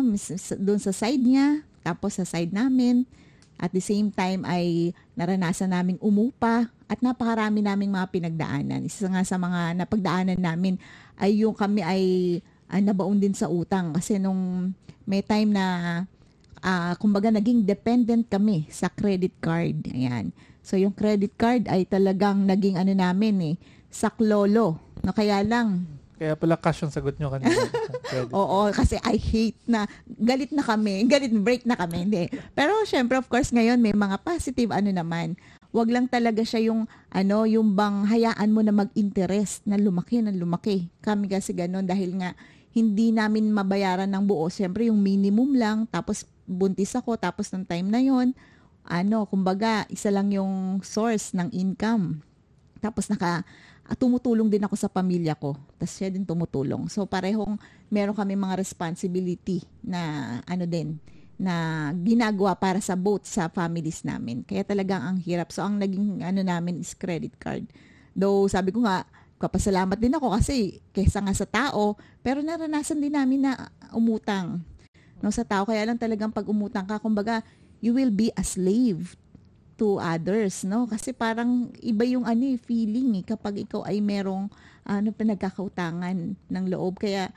Doon 0.56 0.80
sa 0.80 0.96
side 0.96 1.20
niya 1.28 1.68
tapos 1.84 2.16
sa 2.16 2.24
side 2.24 2.56
namin 2.56 3.04
at 3.60 3.76
the 3.76 3.84
same 3.84 4.10
time 4.10 4.48
ay 4.48 4.96
naranasan 5.20 5.76
naming 5.76 6.00
umupa 6.00 6.72
at 6.88 7.04
napakarami 7.04 7.60
naming 7.60 7.92
mga 7.92 8.08
pinagdaanan. 8.10 8.88
Isa 8.88 9.12
nga 9.12 9.22
sa 9.28 9.36
mga 9.36 9.76
napagdaanan 9.76 10.40
namin 10.40 10.80
ay 11.20 11.44
yung 11.44 11.54
kami 11.54 11.84
ay 11.84 12.04
ah, 12.72 12.80
nabaon 12.80 13.20
din 13.20 13.36
sa 13.36 13.52
utang 13.52 13.92
kasi 13.92 14.16
nung 14.16 14.72
may 15.04 15.20
time 15.20 15.52
na 15.52 15.66
ah, 16.64 16.96
kumbaga 16.96 17.28
naging 17.30 17.68
dependent 17.68 18.32
kami 18.32 18.66
sa 18.72 18.88
credit 18.88 19.36
card. 19.44 19.76
Ayan. 19.92 20.32
So 20.64 20.80
yung 20.80 20.96
credit 20.96 21.36
card 21.36 21.68
ay 21.68 21.84
talagang 21.84 22.48
naging 22.48 22.80
ano 22.80 22.96
namin 22.96 23.36
eh, 23.44 23.56
saklolo. 23.92 24.80
No, 25.04 25.16
kaya 25.16 25.44
lang, 25.44 25.99
Kaya 26.20 26.36
pala 26.36 26.60
cash 26.60 26.84
yung 26.84 26.92
sagot 26.92 27.16
nyo 27.16 27.32
kanina. 27.32 27.56
Oo, 28.36 28.68
kasi 28.76 29.00
I 29.08 29.16
hate 29.16 29.56
na 29.64 29.88
galit 30.06 30.52
na 30.52 30.60
kami, 30.60 31.08
galit 31.08 31.32
break 31.32 31.64
na 31.64 31.80
kami, 31.80 32.04
hindi. 32.04 32.28
Pero 32.52 32.76
syempre 32.84 33.16
of 33.16 33.32
course 33.32 33.56
ngayon 33.56 33.80
may 33.80 33.96
mga 33.96 34.20
positive 34.20 34.76
ano 34.76 34.92
naman. 34.92 35.40
Wag 35.72 35.88
lang 35.88 36.12
talaga 36.12 36.44
siya 36.44 36.68
yung 36.68 36.92
ano, 37.08 37.48
yung 37.48 37.72
bang 37.72 38.04
hayaan 38.04 38.52
mo 38.52 38.60
na 38.60 38.76
mag-interest 38.76 39.64
na 39.64 39.80
lumaki 39.80 40.20
na 40.20 40.36
lumaki. 40.36 40.92
Kami 41.00 41.32
kasi 41.32 41.56
ganun 41.56 41.88
dahil 41.88 42.20
nga 42.20 42.36
hindi 42.76 43.16
namin 43.16 43.56
mabayaran 43.56 44.12
ng 44.12 44.24
buo. 44.28 44.52
Syempre 44.52 44.92
yung 44.92 45.00
minimum 45.00 45.56
lang, 45.56 45.88
tapos 45.88 46.28
buntis 46.44 46.92
ako, 47.00 47.16
tapos 47.16 47.48
ng 47.56 47.64
time 47.64 47.88
na 47.88 48.04
yon 48.04 48.36
ano, 48.90 49.30
kumbaga, 49.30 49.86
isa 49.94 50.10
lang 50.10 50.34
yung 50.34 50.82
source 50.82 51.38
ng 51.38 51.54
income. 51.54 52.26
Tapos 52.82 53.06
naka 53.06 53.46
tumutulong 53.98 54.50
din 54.50 54.62
ako 54.66 54.76
sa 54.78 54.90
pamilya 54.90 55.34
ko. 55.34 55.58
Tapos 55.78 55.94
siya 55.98 56.14
din 56.14 56.28
tumutulong. 56.28 56.86
So 56.92 57.10
parehong 57.10 57.58
meron 57.90 58.14
kami 58.14 58.38
mga 58.38 58.60
responsibility 58.60 59.66
na 59.82 60.02
ano 60.46 60.66
din 60.70 61.02
na 61.40 61.90
ginagawa 61.96 62.52
para 62.60 62.84
sa 62.84 63.00
both 63.00 63.24
sa 63.24 63.48
families 63.48 64.04
namin. 64.04 64.44
Kaya 64.44 64.68
talagang 64.68 65.00
ang 65.00 65.18
hirap. 65.18 65.56
So 65.56 65.64
ang 65.64 65.80
naging 65.80 66.20
ano 66.22 66.44
namin 66.44 66.84
is 66.84 66.92
credit 66.92 67.40
card. 67.40 67.64
Though 68.12 68.46
sabi 68.52 68.76
ko 68.76 68.84
nga, 68.84 69.08
kapasalamat 69.40 69.96
din 69.96 70.14
ako 70.20 70.36
kasi 70.36 70.84
kaysa 70.92 71.24
nga 71.24 71.32
sa 71.32 71.48
tao, 71.48 71.96
pero 72.20 72.44
naranasan 72.44 73.00
din 73.00 73.16
namin 73.16 73.48
na 73.48 73.72
umutang. 73.96 74.60
No, 75.24 75.32
sa 75.32 75.48
tao 75.48 75.64
kaya 75.68 75.88
lang 75.88 76.00
talagang 76.00 76.32
pag 76.32 76.48
umutang 76.48 76.88
ka, 76.88 77.00
kumbaga, 77.00 77.44
you 77.80 77.96
will 77.96 78.12
be 78.12 78.32
a 78.36 78.44
slave 78.44 79.19
to 79.80 79.96
others, 80.04 80.68
no? 80.68 80.84
Kasi 80.84 81.16
parang 81.16 81.72
iba 81.80 82.04
yung 82.04 82.28
ano 82.28 82.44
eh, 82.44 82.60
feeling 82.60 83.24
eh, 83.24 83.26
kapag 83.26 83.64
ikaw 83.64 83.88
ay 83.88 84.04
merong 84.04 84.52
ano 84.84 85.10
pinagkakautangan 85.16 86.36
ng 86.36 86.66
loob. 86.68 87.00
Kaya 87.00 87.32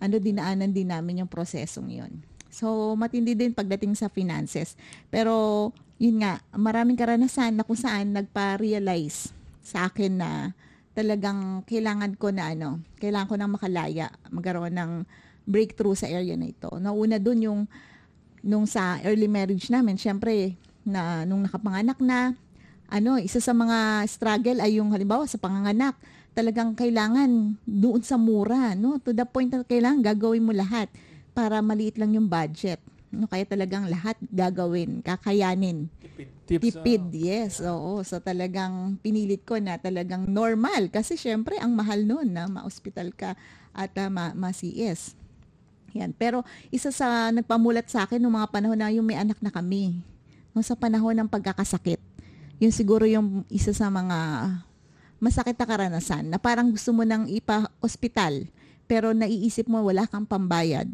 ano 0.00 0.16
dinaanan 0.16 0.72
din 0.72 0.88
namin 0.88 1.22
yung 1.22 1.30
prosesong 1.30 1.92
yon. 1.92 2.12
So 2.48 2.96
matindi 2.96 3.36
din 3.36 3.52
pagdating 3.52 3.94
sa 3.94 4.08
finances. 4.08 4.74
Pero 5.12 5.70
yun 6.00 6.24
nga, 6.24 6.42
maraming 6.56 6.96
karanasan 6.98 7.54
na 7.54 7.62
kung 7.62 7.78
saan 7.78 8.16
nagpa-realize 8.16 9.30
sa 9.62 9.86
akin 9.86 10.18
na 10.18 10.30
talagang 10.92 11.62
kailangan 11.64 12.18
ko 12.18 12.34
na 12.34 12.52
ano, 12.52 12.82
kailangan 12.98 13.28
ko 13.30 13.34
nang 13.38 13.54
makalaya, 13.54 14.10
magkaroon 14.28 14.74
ng 14.74 14.92
breakthrough 15.46 15.96
sa 15.96 16.10
area 16.10 16.34
na 16.34 16.50
ito. 16.50 16.68
Nauna 16.82 17.22
dun 17.22 17.40
yung 17.40 17.60
nung 18.42 18.66
sa 18.66 18.98
early 19.06 19.30
marriage 19.30 19.70
namin, 19.70 19.94
syempre 19.94 20.58
na 20.82 21.24
nung 21.26 21.42
nakapanganak 21.46 21.98
na, 22.02 22.34
ano, 22.92 23.16
isa 23.16 23.40
sa 23.40 23.56
mga 23.56 24.04
struggle 24.04 24.60
ay 24.60 24.76
yung 24.76 24.92
halimbawa 24.92 25.24
sa 25.24 25.40
panganganak, 25.40 25.96
talagang 26.32 26.76
kailangan 26.76 27.56
doon 27.64 28.00
sa 28.04 28.16
mura, 28.16 28.76
no? 28.76 29.00
To 29.00 29.12
the 29.12 29.24
point 29.24 29.52
na 29.52 29.64
kailangan 29.64 30.00
gagawin 30.00 30.44
mo 30.44 30.52
lahat 30.52 30.88
para 31.32 31.60
maliit 31.64 31.96
lang 31.96 32.12
yung 32.16 32.28
budget. 32.28 32.80
No, 33.12 33.28
kaya 33.28 33.44
talagang 33.44 33.92
lahat 33.92 34.16
gagawin, 34.32 35.04
kakayanin. 35.04 35.92
Tipid. 36.00 36.28
Tips, 36.48 36.62
Tipid, 36.64 37.02
ah. 37.12 37.12
yes. 37.12 37.52
Oo. 37.60 38.00
So 38.00 38.16
talagang 38.24 38.96
pinilit 39.04 39.44
ko 39.44 39.60
na 39.60 39.76
talagang 39.76 40.24
normal 40.24 40.88
kasi 40.88 41.20
syempre 41.20 41.60
ang 41.60 41.76
mahal 41.76 42.08
noon 42.08 42.32
na 42.32 42.48
ma-hospital 42.48 43.12
ka 43.12 43.36
at 43.76 43.92
uh, 44.00 44.08
ma- 44.08 44.32
ma-CS. 44.32 45.12
Yan. 45.92 46.16
Pero 46.16 46.40
isa 46.72 46.88
sa 46.88 47.28
nagpamulat 47.28 47.92
sa 47.92 48.08
akin 48.08 48.16
noong 48.16 48.36
mga 48.40 48.48
panahon 48.48 48.80
na 48.80 48.88
yung 48.88 49.04
may 49.04 49.20
anak 49.20 49.36
na 49.44 49.52
kami. 49.52 50.00
No, 50.52 50.60
sa 50.60 50.76
panahon 50.76 51.16
ng 51.16 51.28
pagkakasakit. 51.32 52.00
Yun 52.60 52.72
siguro 52.72 53.08
yung 53.08 53.42
isa 53.48 53.72
sa 53.72 53.88
mga 53.88 54.18
masakit 55.22 55.56
na 55.56 55.66
karanasan 55.66 56.24
na 56.28 56.38
parang 56.38 56.68
gusto 56.70 56.92
mo 56.92 57.02
nang 57.02 57.24
ipa-hospital 57.30 58.46
pero 58.84 59.16
naiisip 59.16 59.70
mo 59.70 59.80
wala 59.80 60.04
kang 60.04 60.28
pambayad. 60.28 60.86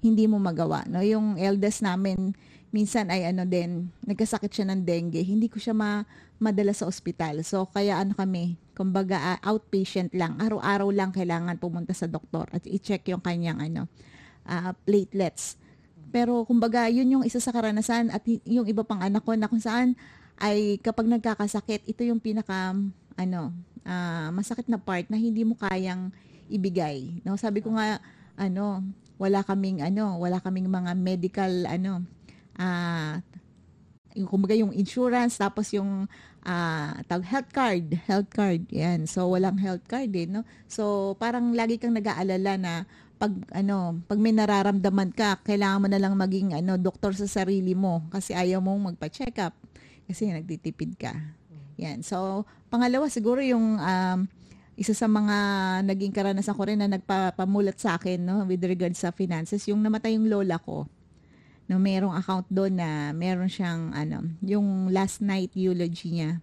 Hindi 0.00 0.24
mo 0.24 0.40
magawa. 0.40 0.86
No? 0.88 1.04
Yung 1.04 1.36
eldest 1.36 1.84
namin, 1.84 2.32
minsan 2.72 3.10
ay 3.12 3.28
ano 3.28 3.44
din, 3.44 3.92
nagkasakit 4.06 4.48
siya 4.48 4.66
ng 4.72 4.80
dengue. 4.86 5.20
Hindi 5.20 5.50
ko 5.52 5.60
siya 5.60 5.74
ma 5.76 6.06
madala 6.38 6.70
sa 6.70 6.86
ospital. 6.86 7.42
So, 7.42 7.66
kaya 7.66 7.98
ano 7.98 8.14
kami, 8.14 8.54
kumbaga 8.78 9.18
uh, 9.18 9.38
outpatient 9.42 10.14
lang. 10.14 10.38
Araw-araw 10.38 10.88
lang 10.94 11.10
kailangan 11.10 11.58
pumunta 11.58 11.90
sa 11.90 12.06
doktor 12.06 12.46
at 12.54 12.62
i-check 12.62 13.10
yung 13.10 13.18
kanyang 13.18 13.58
ano, 13.58 13.90
uh, 14.46 14.70
platelets. 14.86 15.58
Pero 16.08 16.44
kumbaga, 16.48 16.88
yun 16.88 17.20
yung 17.20 17.24
isa 17.24 17.38
sa 17.38 17.52
karanasan 17.52 18.08
at 18.08 18.24
yung 18.48 18.64
iba 18.64 18.82
pang 18.84 19.00
anak 19.00 19.24
ko 19.24 19.36
na 19.36 19.48
kung 19.48 19.60
saan 19.60 19.92
ay 20.40 20.80
kapag 20.80 21.10
nagkakasakit, 21.10 21.84
ito 21.84 22.02
yung 22.06 22.22
pinaka 22.22 22.72
ano, 23.18 23.52
uh, 23.84 24.28
masakit 24.32 24.70
na 24.70 24.78
part 24.78 25.04
na 25.10 25.18
hindi 25.18 25.42
mo 25.42 25.58
kayang 25.58 26.14
ibigay. 26.48 27.20
No, 27.26 27.36
sabi 27.36 27.60
ko 27.60 27.74
nga 27.76 28.00
ano, 28.38 28.86
wala 29.18 29.42
kaming 29.42 29.82
ano, 29.82 30.16
wala 30.16 30.38
kaming 30.38 30.70
mga 30.70 30.94
medical 30.94 31.52
ano, 31.66 32.06
ah 32.56 33.18
uh, 33.18 33.38
yung 34.18 34.26
kumbaga 34.26 34.56
yung 34.56 34.74
insurance 34.74 35.38
tapos 35.38 35.70
yung 35.70 36.10
uh, 36.42 36.90
tag 37.06 37.22
health 37.22 37.50
card, 37.54 37.86
health 38.08 38.30
card. 38.32 38.66
Yan. 38.74 39.06
So 39.06 39.30
walang 39.30 39.60
health 39.62 39.84
card 39.86 40.10
din, 40.10 40.40
no? 40.40 40.42
So 40.66 41.14
parang 41.22 41.54
lagi 41.54 41.78
kang 41.78 41.94
nag-aalala 41.94 42.58
na 42.58 42.72
pag 43.18 43.34
ano, 43.50 43.98
pag 44.06 44.18
may 44.22 44.30
nararamdaman 44.30 45.10
ka, 45.10 45.42
kailangan 45.42 45.82
mo 45.82 45.88
na 45.90 45.98
lang 45.98 46.14
maging 46.14 46.54
ano, 46.54 46.78
doktor 46.78 47.12
sa 47.18 47.26
sarili 47.26 47.74
mo 47.74 48.06
kasi 48.14 48.32
ayaw 48.32 48.62
mong 48.62 48.94
magpa-check 48.94 49.36
up 49.42 49.54
kasi 50.06 50.30
nagtitipid 50.30 50.96
ka. 50.96 51.12
Yan. 51.78 52.06
So 52.06 52.46
pangalawa 52.70 53.10
siguro 53.10 53.42
yung 53.42 53.78
um, 53.78 54.18
isa 54.78 54.94
sa 54.94 55.10
mga 55.10 55.36
naging 55.82 56.14
karanasan 56.14 56.54
ko 56.54 56.62
rin 56.62 56.78
na 56.78 56.86
nagpapamulat 56.86 57.82
sa 57.82 57.98
akin 57.98 58.22
no 58.22 58.46
with 58.46 58.62
regards 58.62 59.02
sa 59.02 59.10
finances 59.10 59.66
yung 59.66 59.82
namatay 59.82 60.14
yung 60.14 60.30
lola 60.30 60.54
ko 60.62 60.86
no 61.68 61.76
merong 61.76 62.16
account 62.16 62.48
doon 62.48 62.80
na 62.80 63.12
meron 63.12 63.52
siyang 63.52 63.92
ano, 63.92 64.24
yung 64.40 64.88
last 64.88 65.20
night 65.20 65.52
eulogy 65.52 66.16
niya. 66.16 66.40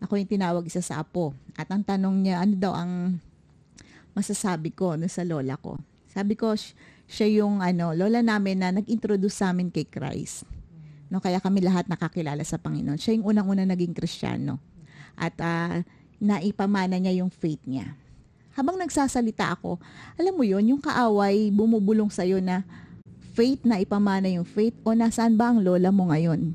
Ako 0.00 0.16
yung 0.16 0.28
tinawag 0.28 0.64
isa 0.64 0.80
sa 0.80 1.04
apo. 1.04 1.36
At 1.54 1.68
ang 1.68 1.84
tanong 1.84 2.24
niya, 2.24 2.40
ano 2.40 2.54
daw 2.56 2.72
ang 2.72 3.20
masasabi 4.16 4.72
ko 4.72 4.96
no, 4.96 5.04
sa 5.04 5.20
lola 5.20 5.60
ko. 5.60 5.76
Sabi 6.14 6.38
ko, 6.38 6.54
siya 7.10 7.42
yung 7.42 7.58
ano, 7.60 7.90
lola 7.92 8.22
namin 8.22 8.62
na 8.62 8.70
nag-introduce 8.70 9.42
sa 9.42 9.50
amin 9.50 9.68
kay 9.68 9.84
Christ. 9.84 10.46
No, 11.10 11.20
kaya 11.20 11.42
kami 11.42 11.60
lahat 11.60 11.90
nakakilala 11.90 12.40
sa 12.46 12.56
Panginoon. 12.56 12.96
Siya 12.96 13.18
yung 13.18 13.34
unang-una 13.34 13.66
naging 13.66 13.92
Kristiyano. 13.92 14.62
At 15.18 15.36
uh, 15.42 15.82
naipamana 16.22 16.96
niya 16.96 17.20
yung 17.22 17.30
faith 17.30 17.60
niya. 17.66 17.98
Habang 18.54 18.78
nagsasalita 18.78 19.58
ako, 19.58 19.82
alam 20.14 20.34
mo 20.38 20.46
yon 20.46 20.70
yung 20.70 20.82
kaaway 20.82 21.50
bumubulong 21.50 22.08
sa'yo 22.08 22.38
na 22.38 22.62
faith 23.34 23.66
na 23.66 23.82
ipamana 23.82 24.30
yung 24.30 24.46
faith 24.46 24.78
o 24.86 24.94
nasaan 24.94 25.34
ba 25.34 25.50
ang 25.50 25.58
lola 25.58 25.90
mo 25.90 26.14
ngayon? 26.14 26.54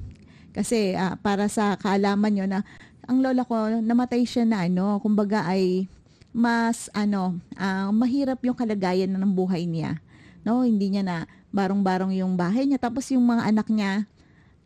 Kasi 0.56 0.96
uh, 0.96 1.20
para 1.20 1.52
sa 1.52 1.76
kaalaman 1.76 2.32
nyo 2.32 2.46
na 2.48 2.60
ang 3.04 3.20
lola 3.20 3.44
ko 3.44 3.84
namatay 3.84 4.24
siya 4.24 4.48
na 4.48 4.64
ano, 4.64 4.98
kumbaga 5.04 5.44
ay 5.44 5.92
mas 6.30 6.88
ano, 6.94 7.38
uh, 7.58 7.90
mahirap 7.90 8.40
yung 8.46 8.58
kalagayan 8.58 9.10
ng 9.10 9.34
buhay 9.34 9.66
niya. 9.66 9.98
No, 10.46 10.64
hindi 10.64 10.94
niya 10.94 11.04
na 11.04 11.18
barong-barong 11.50 12.14
yung 12.16 12.38
bahay 12.38 12.70
niya 12.70 12.80
tapos 12.80 13.10
yung 13.12 13.26
mga 13.26 13.50
anak 13.50 13.68
niya 13.68 14.06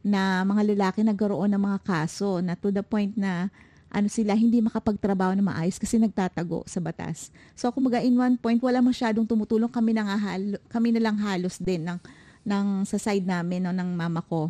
na 0.04 0.44
mga 0.44 0.76
lalaki 0.76 1.00
nagkaroon 1.02 1.56
ng 1.56 1.64
mga 1.64 1.80
kaso 1.82 2.44
na 2.44 2.60
to 2.60 2.70
the 2.70 2.84
point 2.84 3.16
na 3.16 3.48
ano 3.94 4.10
sila, 4.10 4.34
hindi 4.34 4.58
makapagtrabaho 4.58 5.38
na 5.38 5.46
maayos 5.46 5.78
kasi 5.78 6.02
nagtatago 6.02 6.66
sa 6.66 6.82
batas. 6.82 7.30
So, 7.54 7.70
kumbaga, 7.70 8.02
in 8.02 8.18
one 8.18 8.42
point, 8.42 8.58
wala 8.58 8.82
masyadong 8.82 9.30
tumutulong. 9.30 9.70
Kami 9.70 9.94
na, 9.94 10.18
halo, 10.18 10.58
kami 10.66 10.90
na 10.98 10.98
lang 10.98 11.22
halos 11.22 11.62
din 11.62 11.86
ng, 11.86 12.02
ng, 12.42 12.90
sa 12.90 12.98
side 12.98 13.22
namin, 13.22 13.62
no, 13.62 13.70
ng 13.70 13.94
mama 13.94 14.26
ko, 14.26 14.50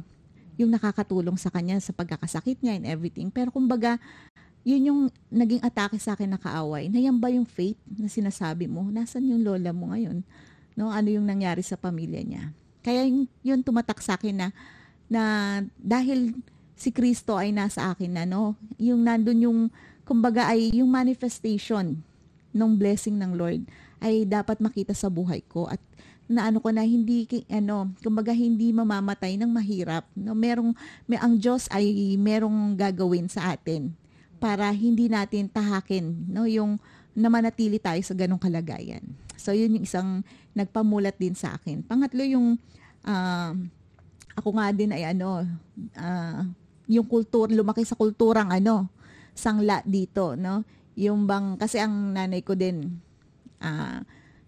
yung 0.56 0.72
nakakatulong 0.72 1.36
sa 1.36 1.52
kanya 1.52 1.76
sa 1.84 1.92
pagkakasakit 1.92 2.64
niya 2.64 2.80
and 2.80 2.88
everything. 2.88 3.28
Pero 3.28 3.52
kumbaga, 3.52 4.00
yun 4.64 4.88
yung 4.88 5.02
naging 5.28 5.60
atake 5.60 6.00
sa 6.00 6.16
akin 6.16 6.32
na 6.32 6.40
kaaway. 6.40 6.88
Na 6.88 7.00
yan 7.00 7.20
ba 7.20 7.28
yung 7.28 7.44
faith 7.44 7.80
na 7.88 8.08
sinasabi 8.08 8.68
mo? 8.68 8.88
Nasaan 8.88 9.28
yung 9.28 9.44
lola 9.44 9.76
mo 9.76 9.92
ngayon? 9.92 10.24
No, 10.74 10.90
ano 10.90 11.08
yung 11.12 11.28
nangyari 11.28 11.62
sa 11.62 11.76
pamilya 11.76 12.24
niya? 12.24 12.44
Kaya 12.80 13.04
yun, 13.08 13.28
yun 13.44 13.60
tumatak 13.62 14.00
sa 14.00 14.16
akin 14.16 14.36
na, 14.36 14.48
na 15.12 15.24
dahil 15.78 16.32
si 16.80 16.90
Kristo 16.96 17.36
ay 17.36 17.52
nasa 17.52 17.92
akin 17.92 18.12
na, 18.12 18.24
no? 18.24 18.56
Yung 18.80 19.04
nandun 19.04 19.40
yung, 19.44 19.60
kumbaga 20.08 20.48
ay 20.48 20.72
yung 20.72 20.90
manifestation 20.90 22.00
ng 22.56 22.72
blessing 22.80 23.20
ng 23.20 23.36
Lord 23.36 23.62
ay 24.04 24.24
dapat 24.28 24.60
makita 24.60 24.92
sa 24.92 25.08
buhay 25.08 25.42
ko 25.48 25.68
at 25.68 25.80
na 26.28 26.48
ano 26.48 26.64
ko 26.64 26.72
na 26.72 26.88
hindi 26.88 27.28
ano 27.52 27.92
kumbaga 28.00 28.32
hindi 28.32 28.72
mamamatay 28.72 29.36
ng 29.36 29.52
mahirap 29.52 30.08
no 30.16 30.32
merong 30.32 30.72
may 31.04 31.20
ang 31.20 31.36
Diyos 31.36 31.68
ay 31.68 32.16
merong 32.16 32.80
gagawin 32.80 33.28
sa 33.28 33.52
atin 33.52 33.92
para 34.44 34.68
hindi 34.76 35.08
natin 35.08 35.48
tahakin 35.48 36.28
no 36.28 36.44
yung 36.44 36.76
namanatili 37.16 37.80
tayo 37.80 38.04
sa 38.04 38.12
ganong 38.12 38.42
kalagayan 38.42 39.04
so 39.40 39.56
yun 39.56 39.80
yung 39.80 39.86
isang 39.88 40.10
nagpamulat 40.52 41.16
din 41.16 41.32
sa 41.32 41.56
akin 41.56 41.80
pangatlo 41.88 42.28
yung 42.28 42.60
uh, 43.08 43.56
ako 44.36 44.50
nga 44.60 44.76
din 44.76 44.92
ay 44.92 45.16
ano 45.16 45.48
uh, 45.96 46.44
yung 46.88 47.08
kultur, 47.08 47.48
lumaki 47.52 47.88
sa 47.88 47.96
kulturang 47.96 48.52
ano, 48.52 48.92
sangla 49.32 49.82
dito, 49.88 50.36
no? 50.36 50.68
Yung 51.00 51.26
bang, 51.26 51.56
kasi 51.56 51.80
ang 51.80 52.14
nanay 52.14 52.44
ko 52.44 52.54
din, 52.54 53.00
uh, 53.64 54.04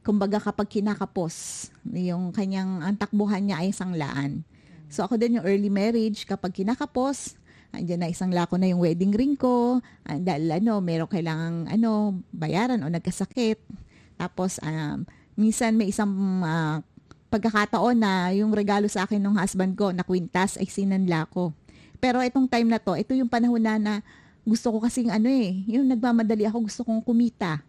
kumbaga 0.06 0.38
kapag 0.38 0.70
kinakapos, 0.70 1.68
yung 1.90 2.30
kanyang, 2.36 2.84
ang 2.84 2.96
takbuhan 3.00 3.42
niya 3.42 3.66
ay 3.66 3.74
sanglaan. 3.74 4.46
So 4.92 5.02
ako 5.08 5.18
din 5.18 5.42
yung 5.42 5.48
early 5.48 5.72
marriage, 5.72 6.28
kapag 6.28 6.54
kinakapos, 6.54 7.40
andyan 7.78 8.02
na 8.04 8.10
isang 8.12 8.32
lako 8.32 8.56
na 8.58 8.72
yung 8.72 8.82
wedding 8.82 9.12
ring 9.12 9.36
ko, 9.36 9.80
uh, 9.84 10.20
dahil 10.20 10.50
ano, 10.60 10.80
meron 10.80 11.10
kailangang 11.12 11.68
ano, 11.70 12.20
bayaran 12.32 12.82
o 12.82 12.90
nagkasakit. 12.90 13.60
Tapos, 14.16 14.58
um, 14.64 15.04
minsan 15.36 15.76
may 15.76 15.92
isang 15.92 16.12
uh, 16.42 16.80
pagkakataon 17.28 17.98
na 18.00 18.32
yung 18.32 18.56
regalo 18.56 18.88
sa 18.88 19.04
akin 19.04 19.20
ng 19.20 19.36
husband 19.36 19.76
ko 19.76 19.92
na 19.92 20.08
kwintas 20.08 20.56
ay 20.56 20.72
sinanla 20.72 21.28
ko. 21.28 21.52
Pero 22.00 22.24
itong 22.24 22.48
time 22.48 22.72
na 22.72 22.80
to, 22.80 22.96
ito 22.96 23.12
yung 23.12 23.28
panahon 23.28 23.60
na, 23.60 23.76
na 23.76 23.94
gusto 24.46 24.72
ko 24.72 24.78
kasing 24.80 25.12
ano 25.12 25.28
eh, 25.28 25.66
yung 25.68 25.90
nagmamadali 25.90 26.46
ako, 26.48 26.70
gusto 26.70 26.82
kong 26.86 27.02
kumita. 27.04 27.60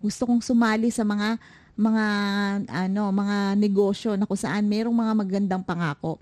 Gusto 0.00 0.26
kong 0.26 0.42
sumali 0.44 0.92
sa 0.92 1.04
mga 1.06 1.38
mga 1.80 2.04
ano, 2.68 3.08
mga 3.08 3.56
negosyo 3.56 4.12
na 4.18 4.28
kung 4.28 4.36
saan 4.36 4.68
merong 4.68 4.92
mga 4.92 5.12
magandang 5.16 5.62
pangako. 5.64 6.20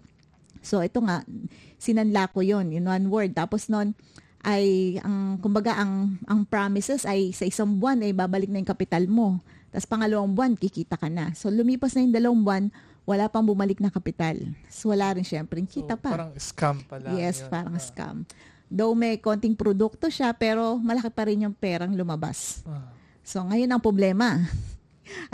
So 0.62 0.82
ito 0.84 0.98
nga, 1.04 1.24
sinanla 1.76 2.30
ko 2.30 2.42
'yon 2.42 2.70
in 2.74 2.86
one 2.86 3.06
word. 3.08 3.32
Tapos 3.34 3.66
noon 3.70 3.94
ay 4.46 4.96
ang 5.02 5.42
kumbaga 5.42 5.74
ang 5.78 6.18
ang 6.30 6.46
promises 6.46 7.02
ay 7.04 7.34
sa 7.34 7.44
isang 7.44 7.82
buwan 7.82 8.02
ay 8.06 8.14
babalik 8.14 8.48
na 8.48 8.62
yung 8.62 8.70
kapital 8.70 9.04
mo. 9.10 9.42
Tapos 9.74 9.86
pangalawang 9.90 10.32
buwan 10.32 10.52
kikita 10.54 10.96
ka 10.96 11.10
na. 11.10 11.34
So 11.34 11.50
lumipas 11.50 11.92
na 11.94 12.06
yung 12.06 12.14
dalawang 12.14 12.42
buwan, 12.46 12.64
wala 13.08 13.24
pang 13.32 13.48
bumalik 13.48 13.80
na 13.80 13.88
kapital. 13.88 14.36
So, 14.68 14.92
wala 14.92 15.16
rin 15.16 15.24
syempre. 15.24 15.64
Kita 15.64 15.96
so, 15.96 16.02
pa. 16.04 16.12
Parang 16.12 16.36
scam 16.36 16.84
pala. 16.84 17.16
Yes, 17.16 17.40
yun. 17.40 17.48
parang 17.48 17.76
ah. 17.76 17.80
scam. 17.80 18.28
Though 18.68 18.92
may 18.92 19.16
konting 19.16 19.56
produkto 19.56 20.12
siya, 20.12 20.36
pero 20.36 20.76
malaki 20.76 21.08
pa 21.08 21.24
rin 21.24 21.48
yung 21.48 21.56
perang 21.56 21.96
lumabas. 21.96 22.60
Ah. 22.68 22.92
So, 23.24 23.40
ngayon 23.48 23.72
ang 23.72 23.80
problema. 23.80 24.36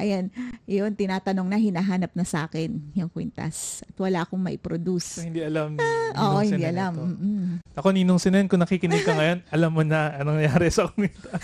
Ayan, 0.00 0.30
yun, 0.64 0.92
tinatanong 0.94 1.48
na, 1.48 1.58
hinahanap 1.58 2.12
na 2.14 2.24
sa 2.26 2.46
akin 2.46 2.94
yung 2.94 3.10
kwintas. 3.10 3.82
At 3.86 3.96
wala 3.98 4.24
akong 4.24 4.40
maiproduce. 4.40 5.20
So, 5.20 5.26
hindi 5.26 5.42
alam 5.42 5.76
ah, 6.14 6.34
Oo, 6.34 6.40
hindi 6.42 6.64
alam. 6.64 6.92
Mm-hmm. 6.94 7.44
Ako, 7.78 7.88
Ninong 7.90 8.20
Sinen, 8.22 8.46
kung 8.46 8.62
nakikinig 8.62 9.02
ka 9.02 9.14
ngayon, 9.14 9.38
alam 9.54 9.70
mo 9.70 9.82
na 9.82 10.14
anong 10.18 10.38
nangyari 10.42 10.68
sa 10.70 10.86
kwintas. 10.90 11.42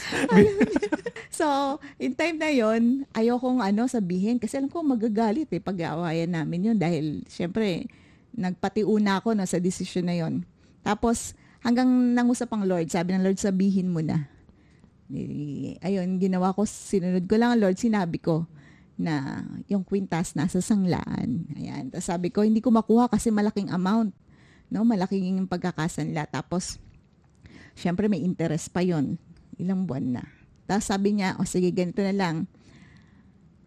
so, 1.40 1.78
in 1.98 2.14
time 2.14 2.38
na 2.38 2.50
yon 2.50 3.06
ayokong 3.14 3.62
ano 3.62 3.86
sabihin 3.90 4.38
kasi 4.38 4.58
alam 4.58 4.70
ko 4.70 4.82
magagalit 4.82 5.50
eh 5.50 5.62
pag-aawayan 5.62 6.30
namin 6.30 6.72
yun 6.72 6.78
dahil 6.78 7.22
syempre 7.26 7.86
nagpatiuna 8.34 9.22
ako 9.22 9.34
no, 9.34 9.46
sa 9.46 9.58
decision 9.58 10.06
na 10.06 10.16
yon. 10.16 10.46
Tapos 10.86 11.34
hanggang 11.60 11.88
nangusap 11.88 12.48
ang 12.54 12.64
Lord, 12.64 12.88
sabi 12.88 13.14
ng 13.14 13.24
Lord 13.24 13.38
sabihin 13.38 13.90
mo 13.92 14.00
na. 14.00 14.30
Eh, 15.10 15.74
ayun, 15.82 16.22
ginawa 16.22 16.54
ko, 16.54 16.62
sinunod 16.62 17.26
ko 17.26 17.34
lang 17.34 17.58
ang 17.58 17.60
Lord, 17.66 17.78
sinabi 17.78 18.22
ko 18.22 18.46
na 19.00 19.42
yung 19.66 19.82
kwintas 19.82 20.36
nasa 20.36 20.60
sanglaan. 20.60 21.48
Ayan. 21.56 21.88
Tapos 21.88 22.06
sabi 22.06 22.28
ko, 22.28 22.44
hindi 22.44 22.60
ko 22.60 22.68
makuha 22.68 23.08
kasi 23.08 23.32
malaking 23.32 23.72
amount. 23.72 24.12
No, 24.68 24.84
malaking 24.84 25.48
pagkakasanla. 25.48 26.28
Tapos, 26.30 26.78
syempre 27.74 28.06
may 28.06 28.20
interest 28.22 28.70
pa 28.70 28.84
yon 28.84 29.16
Ilang 29.56 29.88
buwan 29.88 30.20
na. 30.20 30.24
Tapos 30.68 30.86
sabi 30.86 31.18
niya, 31.18 31.34
o 31.40 31.42
oh, 31.42 31.48
sige, 31.48 31.72
ganito 31.74 32.04
na 32.04 32.14
lang. 32.14 32.36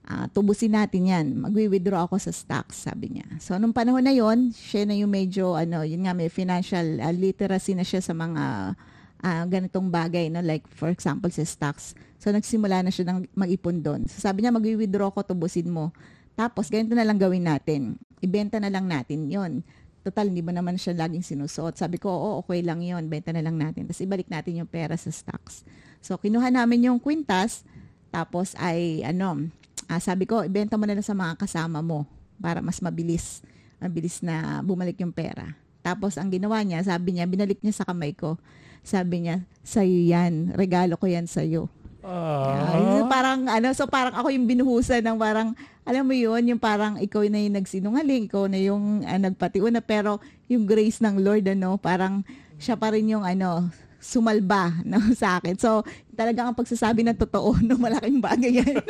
Uh, 0.03 0.27
tubusin 0.31 0.77
natin 0.77 1.09
yan. 1.09 1.25
Magwi-withdraw 1.35 2.07
ako 2.07 2.21
sa 2.21 2.31
stocks, 2.31 2.87
sabi 2.87 3.17
niya. 3.17 3.27
So, 3.43 3.55
nung 3.59 3.75
panahon 3.75 4.03
na 4.03 4.15
yon 4.15 4.53
siya 4.55 4.87
na 4.87 4.95
yung 4.95 5.11
medyo, 5.11 5.55
ano, 5.57 5.83
yun 5.83 6.07
nga, 6.07 6.15
may 6.15 6.31
financial 6.31 6.99
uh, 7.01 7.11
literacy 7.11 7.75
na 7.75 7.83
siya 7.87 7.99
sa 8.03 8.11
mga 8.15 8.43
uh, 8.75 8.92
ganitong 9.23 9.87
bagay, 9.87 10.27
no? 10.27 10.43
like 10.43 10.67
for 10.67 10.91
example, 10.91 11.31
sa 11.31 11.47
stocks. 11.47 11.95
So, 12.19 12.31
nagsimula 12.35 12.83
na 12.83 12.91
siya 12.91 13.07
ng 13.15 13.31
mag-ipon 13.31 13.79
doon. 13.79 14.03
So, 14.11 14.19
sabi 14.19 14.43
niya, 14.43 14.51
magwi-withdraw 14.51 15.15
ko, 15.15 15.23
tubusin 15.23 15.71
mo. 15.71 15.95
Tapos, 16.35 16.67
ganito 16.67 16.91
na 16.91 17.07
lang 17.07 17.15
gawin 17.15 17.47
natin. 17.47 17.95
Ibenta 18.19 18.59
na 18.59 18.67
lang 18.67 18.87
natin 18.87 19.27
yon 19.31 19.63
total, 20.03 20.27
hindi 20.27 20.43
mo 20.43 20.51
naman 20.51 20.75
siya 20.75 20.99
laging 20.99 21.23
sinusuot. 21.23 21.79
Sabi 21.79 21.95
ko, 21.95 22.11
oo, 22.11 22.29
okay 22.43 22.59
lang 22.59 22.83
yon 22.83 23.07
benta 23.07 23.31
na 23.31 23.39
lang 23.39 23.55
natin. 23.55 23.87
Tapos 23.87 24.03
ibalik 24.03 24.27
natin 24.27 24.59
yung 24.59 24.67
pera 24.67 24.99
sa 24.99 25.07
stocks. 25.09 25.63
So, 26.03 26.19
kinuha 26.19 26.51
namin 26.51 26.91
yung 26.91 26.99
kwintas, 26.99 27.63
tapos 28.11 28.51
ay, 28.59 28.99
ano, 29.07 29.47
ah, 29.87 30.03
sabi 30.03 30.27
ko, 30.27 30.43
ibenta 30.43 30.75
mo 30.75 30.83
na 30.83 30.99
lang 30.99 31.07
sa 31.07 31.15
mga 31.15 31.39
kasama 31.39 31.79
mo 31.79 32.03
para 32.43 32.59
mas 32.59 32.83
mabilis, 32.83 33.39
mabilis 33.79 34.19
na 34.19 34.59
bumalik 34.59 34.99
yung 34.99 35.15
pera. 35.15 35.55
Tapos, 35.83 36.15
ang 36.15 36.31
ginawa 36.31 36.63
niya, 36.63 36.81
sabi 36.81 37.19
niya, 37.19 37.27
binalik 37.27 37.59
niya 37.59 37.83
sa 37.83 37.85
kamay 37.85 38.15
ko. 38.15 38.39
Sabi 38.81 39.27
niya, 39.27 39.43
sa'yo 39.61 40.09
yan, 40.09 40.55
regalo 40.55 40.95
ko 40.95 41.05
yan 41.11 41.27
sa'yo. 41.27 41.67
Ah. 42.03 42.75
Ah, 42.75 43.07
parang 43.07 43.47
ano, 43.47 43.71
so 43.71 43.87
parang 43.87 44.11
ako 44.11 44.27
yung 44.27 44.43
binuhusan 44.43 44.99
ng 44.99 45.15
parang 45.15 45.55
alam 45.87 46.03
mo 46.03 46.11
yun, 46.11 46.43
yung 46.43 46.59
parang 46.59 46.99
ikaw 46.99 47.23
na 47.31 47.39
yung 47.39 47.55
nagsinungaling, 47.55 48.27
ikaw 48.27 48.47
na 48.51 48.59
yung 48.59 49.07
uh, 49.07 49.19
nagpatiuna 49.19 49.79
pero 49.79 50.19
yung 50.51 50.67
grace 50.67 50.99
ng 50.99 51.23
Lord 51.23 51.47
ano, 51.47 51.79
parang 51.79 52.27
siya 52.59 52.75
pa 52.75 52.91
rin 52.91 53.07
yung 53.07 53.23
ano, 53.23 53.71
sumalba 54.03 54.75
no, 54.89 54.99
sa 55.15 55.39
akin. 55.39 55.55
So, 55.55 55.87
talagang 56.11 56.51
ang 56.51 56.59
pagsasabi 56.59 57.07
ng 57.07 57.19
totoo 57.19 57.55
no 57.67 57.79
malaking 57.79 58.19
bagay 58.19 58.51
yan. 58.59 58.83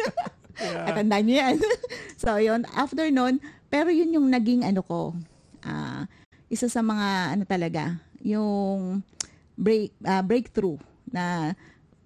Yeah. 0.58 0.86
At 0.89 0.97
tandaan 0.97 1.23
niyo 1.25 1.36
yan. 1.38 1.56
so, 2.21 2.38
yun. 2.41 2.65
After 2.73 3.06
nun, 3.13 3.38
pero 3.69 3.93
yun 3.93 4.13
yung 4.13 4.29
naging 4.29 4.65
ano 4.65 4.82
ko, 4.86 5.13
ah, 5.65 6.10
isa 6.54 6.70
sa 6.70 6.80
mga 6.80 7.08
ano 7.34 7.44
talaga, 7.44 7.98
yung 8.22 9.02
break, 9.58 9.89
ah, 10.02 10.22
breakthrough 10.22 10.78
na 11.10 11.54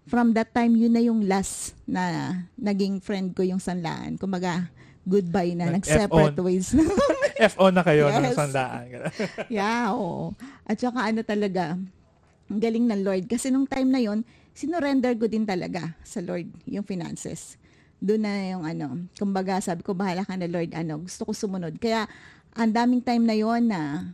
from 0.08 0.32
that 0.32 0.50
time, 0.50 0.72
yun 0.74 0.96
na 0.96 1.04
yung 1.04 1.28
last 1.28 1.76
na 1.84 2.32
naging 2.56 3.04
friend 3.04 3.36
ko 3.36 3.44
yung 3.44 3.60
sanlaan. 3.60 4.16
Kumbaga, 4.16 4.72
goodbye 5.04 5.52
na. 5.52 5.68
Nag- 5.68 5.84
Nag-separate 5.84 6.32
F-on. 6.34 6.46
ways. 6.48 6.72
F.O. 7.54 7.70
na 7.70 7.84
kayo 7.84 8.08
ng 8.08 8.24
Yes. 8.24 8.34
sandaan. 8.34 8.88
yeah, 9.52 9.92
oo. 9.92 10.32
At 10.64 10.80
saka 10.80 11.06
ano 11.06 11.22
talaga, 11.22 11.76
ang 12.48 12.60
galing 12.60 12.88
ng 12.88 13.04
Lord. 13.04 13.24
Kasi 13.28 13.52
nung 13.52 13.68
time 13.68 13.92
na 13.92 14.00
yon 14.00 14.24
sinorender 14.58 15.14
ko 15.14 15.30
din 15.30 15.46
talaga 15.46 15.94
sa 16.02 16.18
Lord 16.18 16.50
yung 16.66 16.82
finances. 16.82 17.60
Doon 18.00 18.26
na 18.26 18.34
yung 18.48 18.64
ano, 18.66 19.06
kumbaga 19.14 19.60
sabi 19.60 19.84
ko, 19.84 19.94
bahala 19.94 20.24
ka 20.24 20.34
na 20.34 20.50
Lord, 20.50 20.72
ano, 20.74 21.04
gusto 21.04 21.28
ko 21.28 21.32
sumunod. 21.32 21.78
Kaya, 21.78 22.10
ang 22.56 22.72
daming 22.72 23.04
time 23.04 23.22
na 23.22 23.36
yon 23.36 23.70
na, 23.70 24.10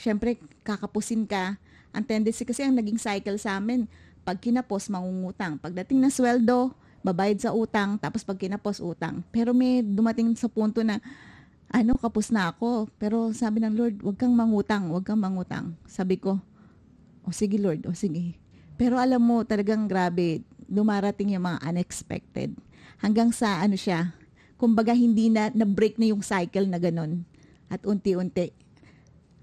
syempre, 0.00 0.40
kakapusin 0.64 1.28
ka. 1.28 1.60
Ang 1.92 2.04
tendency 2.08 2.48
kasi 2.48 2.64
ang 2.64 2.72
naging 2.72 2.96
cycle 2.96 3.36
sa 3.36 3.60
amin, 3.60 3.84
pag 4.24 4.40
kinapos, 4.40 4.88
mangungutang. 4.88 5.60
Pagdating 5.60 6.00
ng 6.00 6.12
sweldo, 6.12 6.72
babayad 7.04 7.36
sa 7.36 7.52
utang, 7.52 8.00
tapos 8.00 8.24
pag 8.24 8.40
kinapos, 8.40 8.80
utang. 8.80 9.20
Pero 9.28 9.52
may 9.52 9.84
dumating 9.84 10.32
sa 10.40 10.48
punto 10.48 10.80
na, 10.80 11.04
ano, 11.68 12.00
kapos 12.00 12.32
na 12.32 12.48
ako. 12.48 12.88
Pero 12.96 13.30
sabi 13.36 13.60
ng 13.60 13.76
Lord, 13.76 13.96
wag 14.00 14.16
kang 14.16 14.32
mangutang, 14.32 14.88
wag 14.88 15.04
kang 15.04 15.20
mangutang. 15.20 15.76
Sabi 15.84 16.16
ko, 16.16 16.40
o 17.22 17.30
sige 17.30 17.60
Lord, 17.60 17.84
o 17.84 17.92
sige. 17.92 18.40
Pero 18.80 18.96
alam 18.96 19.20
mo, 19.20 19.44
talagang 19.44 19.84
grabe, 19.84 20.40
dumarating 20.64 21.36
yung 21.36 21.44
mga 21.44 21.60
unexpected. 21.68 22.56
Hanggang 23.00 23.28
sa 23.32 23.60
ano 23.60 23.76
siya, 23.76 24.16
kumbaga 24.56 24.92
hindi 24.92 25.28
na, 25.28 25.48
na-break 25.52 25.96
na 25.96 26.12
yung 26.12 26.24
cycle 26.24 26.68
na 26.68 26.80
ganun. 26.80 27.24
At 27.70 27.84
unti-unti, 27.86 28.52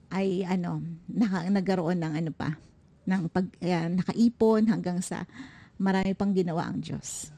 ay 0.09 0.43
ano, 0.43 0.79
naka, 1.07 1.47
nagkaroon 1.47 1.99
ng 1.99 2.13
ano 2.15 2.31
pa, 2.31 2.55
ng 3.03 3.27
pag, 3.27 3.47
ayan, 3.59 3.99
nakaipon 3.99 4.67
hanggang 4.67 4.99
sa 4.99 5.23
marami 5.77 6.11
pang 6.13 6.31
ginawa 6.31 6.67
ang 6.67 6.79
Diyos. 6.79 7.31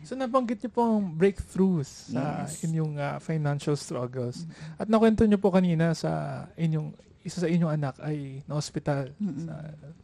So 0.00 0.16
nabanggit 0.16 0.64
niyo 0.64 0.70
po 0.72 0.80
ang 0.80 1.12
breakthroughs 1.12 2.12
sa 2.12 2.48
Yes. 2.48 2.64
inyong 2.64 2.96
ah, 2.96 3.16
financial 3.20 3.76
struggles. 3.76 4.48
At 4.80 4.88
nakwento 4.88 5.24
niyo 5.24 5.36
po 5.36 5.52
kanina 5.52 5.92
sa 5.92 6.44
inyong 6.56 6.92
isa 7.24 7.40
sa 7.40 7.48
inyong 7.48 7.72
anak 7.72 7.94
ay 8.04 8.44
na 8.44 8.56
hospital 8.56 9.12
Mm-mm. 9.16 9.44
sa 9.44 9.54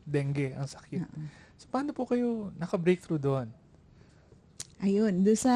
dengue 0.04 0.52
ang 0.52 0.68
sakit. 0.68 1.04
Oo. 1.04 1.20
So 1.56 1.68
paano 1.68 1.92
po 1.92 2.08
kayo 2.08 2.48
naka-breakthrough 2.56 3.20
doon? 3.20 3.48
Ayun, 4.80 5.20
do 5.20 5.32
sa 5.36 5.52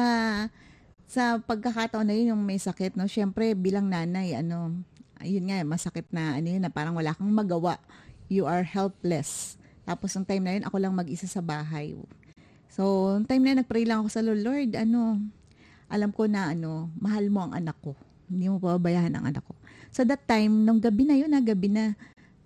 sa 1.05 1.37
pagkakataon 1.37 2.05
na 2.05 2.13
yun 2.13 2.33
yung 2.33 2.43
may 2.45 2.57
sakit, 2.57 2.93
no? 2.93 3.05
Syempre 3.05 3.53
bilang 3.53 3.89
nanay, 3.89 4.37
ano, 4.37 4.73
ayun 5.25 5.49
nga, 5.49 5.65
masakit 5.65 6.05
na 6.13 6.37
ano 6.37 6.47
yun, 6.47 6.61
na 6.61 6.69
parang 6.69 6.93
wala 6.93 7.17
kang 7.17 7.33
magawa. 7.33 7.81
You 8.29 8.45
are 8.45 8.61
helpless. 8.61 9.57
Tapos 9.83 10.13
yung 10.13 10.25
time 10.25 10.43
na 10.45 10.53
yun, 10.57 10.65
ako 10.65 10.77
lang 10.77 10.93
mag-isa 10.93 11.25
sa 11.25 11.41
bahay. 11.41 11.97
So, 12.69 13.13
yung 13.17 13.25
time 13.25 13.41
na 13.41 13.49
yun, 13.53 13.59
nag-pray 13.65 13.85
lang 13.85 14.05
ako 14.05 14.09
sa 14.09 14.21
Lord, 14.21 14.41
Lord, 14.41 14.71
ano, 14.77 15.21
alam 15.89 16.09
ko 16.09 16.25
na 16.25 16.53
ano, 16.53 16.89
mahal 16.97 17.29
mo 17.29 17.45
ang 17.45 17.53
anak 17.53 17.77
ko. 17.81 17.93
Hindi 18.25 18.49
mo 18.49 18.57
pababayaan 18.57 19.13
ang 19.17 19.25
anak 19.29 19.45
ko. 19.45 19.53
So 19.93 20.01
that 20.03 20.25
time, 20.25 20.65
nung 20.65 20.81
gabi 20.81 21.05
na 21.05 21.15
yun, 21.15 21.29
na 21.29 21.39
gabi 21.39 21.69
na, 21.69 21.93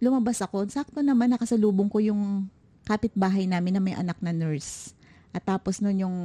lumabas 0.04 0.44
ako. 0.44 0.68
Sakto 0.68 1.00
naman, 1.00 1.32
nakasalubong 1.32 1.88
ko 1.88 2.04
yung 2.04 2.48
kapitbahay 2.88 3.48
namin 3.48 3.80
na 3.80 3.82
may 3.84 3.96
anak 3.96 4.20
na 4.20 4.36
nurse. 4.36 4.92
At 5.32 5.46
tapos 5.46 5.80
nun 5.80 5.98
yung 5.98 6.18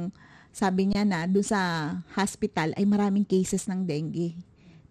sabi 0.55 0.91
niya 0.91 1.03
na 1.03 1.27
doon 1.27 1.45
sa 1.45 1.59
hospital 2.15 2.71
ay 2.79 2.87
maraming 2.87 3.27
cases 3.27 3.67
ng 3.67 3.83
dengue. 3.83 4.35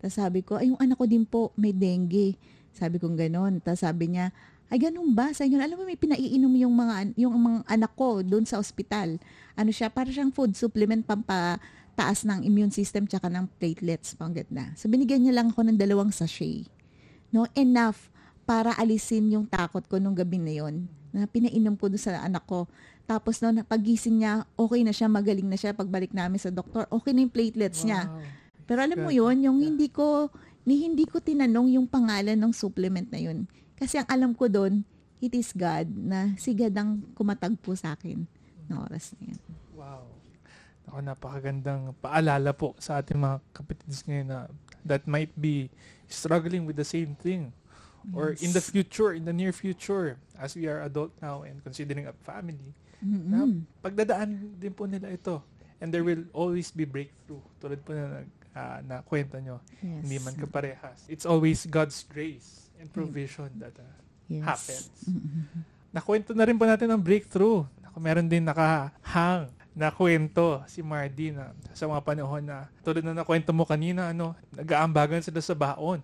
Tapos 0.05 0.21
sabi 0.21 0.45
ko, 0.45 0.61
ay 0.61 0.69
yung 0.69 0.77
anak 0.77 1.01
ko 1.01 1.09
din 1.09 1.25
po 1.25 1.57
may 1.57 1.73
dengue. 1.73 2.37
Sabi 2.77 3.01
ko 3.01 3.09
gano'n. 3.09 3.65
Tapos 3.65 3.81
sabi 3.81 4.13
niya, 4.13 4.37
ay 4.69 4.77
ganun 4.77 5.17
ba? 5.17 5.33
Sa 5.33 5.49
inyo, 5.49 5.57
alam 5.57 5.81
mo 5.81 5.89
may 5.89 5.97
pinaiinom 5.97 6.53
yung 6.61 6.77
mga, 6.77 7.17
yung 7.17 7.33
mga 7.33 7.59
anak 7.65 7.97
ko 7.97 8.21
doon 8.21 8.45
sa 8.45 8.61
ospital. 8.61 9.17
Ano 9.57 9.73
siya, 9.73 9.89
para 9.89 10.13
siyang 10.13 10.29
food 10.29 10.53
supplement 10.61 11.09
pampataas 11.09 12.29
ng 12.29 12.45
immune 12.45 12.69
system 12.69 13.09
tsaka 13.09 13.33
ng 13.33 13.49
platelets. 13.57 14.13
Pangganda. 14.13 14.77
So 14.77 14.93
binigyan 14.93 15.25
niya 15.25 15.41
lang 15.41 15.57
ako 15.57 15.73
ng 15.73 15.81
dalawang 15.81 16.13
sachet. 16.13 16.69
No, 17.33 17.49
enough 17.57 18.13
para 18.45 18.77
alisin 18.77 19.33
yung 19.33 19.49
takot 19.49 19.89
ko 19.89 19.97
nung 19.97 20.13
gabi 20.13 20.37
na 20.37 20.53
yon 20.53 20.85
na 21.17 21.25
pinainom 21.25 21.81
ko 21.81 21.89
doon 21.89 22.03
sa 22.03 22.21
anak 22.21 22.45
ko. 22.45 22.69
Tapos 23.09 23.41
no, 23.41 23.57
pagising 23.65 24.21
niya, 24.21 24.45
okay 24.53 24.85
na 24.85 24.93
siya, 24.93 25.09
magaling 25.09 25.49
na 25.49 25.57
siya. 25.57 25.73
Pagbalik 25.73 26.13
namin 26.13 26.37
sa 26.37 26.53
doktor, 26.53 26.85
okay 26.93 27.17
na 27.17 27.25
yung 27.25 27.33
platelets 27.33 27.89
niya. 27.89 28.05
Pero 28.65 28.81
alam 28.81 28.97
mo 28.97 29.13
yon 29.13 29.45
yung 29.45 29.59
hindi 29.61 29.89
ko, 29.89 30.33
ni 30.65 30.85
hindi 30.85 31.05
ko 31.05 31.21
tinanong 31.21 31.77
yung 31.77 31.87
pangalan 31.89 32.37
ng 32.37 32.53
supplement 32.53 33.09
na 33.13 33.21
yun. 33.21 33.45
Kasi 33.77 34.01
ang 34.01 34.09
alam 34.09 34.33
ko 34.33 34.49
doon, 34.49 34.81
it 35.21 35.33
is 35.33 35.53
God 35.53 35.89
na 35.89 36.33
si 36.37 36.53
God 36.53 36.73
ang 36.73 37.01
kumatagpo 37.13 37.73
sa 37.77 37.93
akin 37.93 38.25
na 38.69 38.81
oras 38.81 39.13
na 39.21 39.33
yun. 39.33 39.41
Wow. 39.77 40.05
Ako, 40.85 40.99
napakagandang 41.01 41.97
paalala 41.99 42.53
po 42.53 42.77
sa 42.77 43.01
ating 43.01 43.17
mga 43.17 43.37
kapatids 43.53 44.05
ngayon 44.05 44.29
na 44.29 44.39
that 44.85 45.05
might 45.05 45.33
be 45.33 45.73
struggling 46.09 46.69
with 46.69 46.77
the 46.77 46.85
same 46.85 47.17
thing. 47.17 47.53
Or 48.13 48.37
in 48.37 48.53
the 48.53 48.61
Yes. 48.61 48.69
future, 48.69 49.17
in 49.17 49.25
the 49.25 49.33
near 49.33 49.49
future, 49.49 50.21
as 50.37 50.53
we 50.53 50.69
are 50.69 50.85
adult 50.85 51.17
now 51.25 51.41
and 51.41 51.65
considering 51.65 52.05
a 52.05 52.13
family, 52.21 52.77
Mm-mm. 53.01 53.65
pagdadaan 53.81 54.61
din 54.61 54.77
po 54.77 54.85
nila 54.85 55.09
ito. 55.09 55.41
And 55.81 55.89
there 55.89 56.05
will 56.05 56.29
always 56.37 56.69
be 56.69 56.85
breakthrough. 56.85 57.41
Tulad 57.61 57.81
po 57.81 57.97
na, 57.97 58.21
nag- 58.21 58.44
ah, 58.55 58.79
na 58.81 59.03
kwento 59.03 59.37
nyo, 59.37 59.59
Yes. 59.79 60.01
hindi 60.01 60.17
man 60.19 60.35
kaparehas. 60.37 60.99
It's 61.07 61.23
always 61.23 61.67
God's 61.67 62.03
grace 62.05 62.71
and 62.79 62.89
provision 62.89 63.51
that 63.59 63.75
ah, 63.77 63.95
Yes. 64.25 64.43
happens. 64.43 64.89
Mm-mm. 65.05 65.45
Nakwento 65.91 66.33
na 66.33 66.43
rin 66.43 66.55
po 66.55 66.65
natin 66.65 66.89
ng 66.89 66.99
breakthrough. 66.99 67.63
Ako, 67.85 67.99
meron 67.99 68.27
din 68.27 68.43
nakahang 68.43 69.47
na 69.71 69.91
kwento 69.91 70.63
si 70.65 70.81
Mardy 70.81 71.31
na 71.31 71.51
sa 71.71 71.85
mga 71.85 72.01
panahon 72.01 72.41
na 72.41 72.67
tulad 72.81 73.03
na 73.03 73.13
nakwento 73.13 73.51
mo 73.51 73.63
kanina, 73.63 74.11
ano, 74.11 74.33
nag-aambagan 74.51 75.21
sila 75.21 75.39
sa 75.39 75.53
baon 75.53 75.99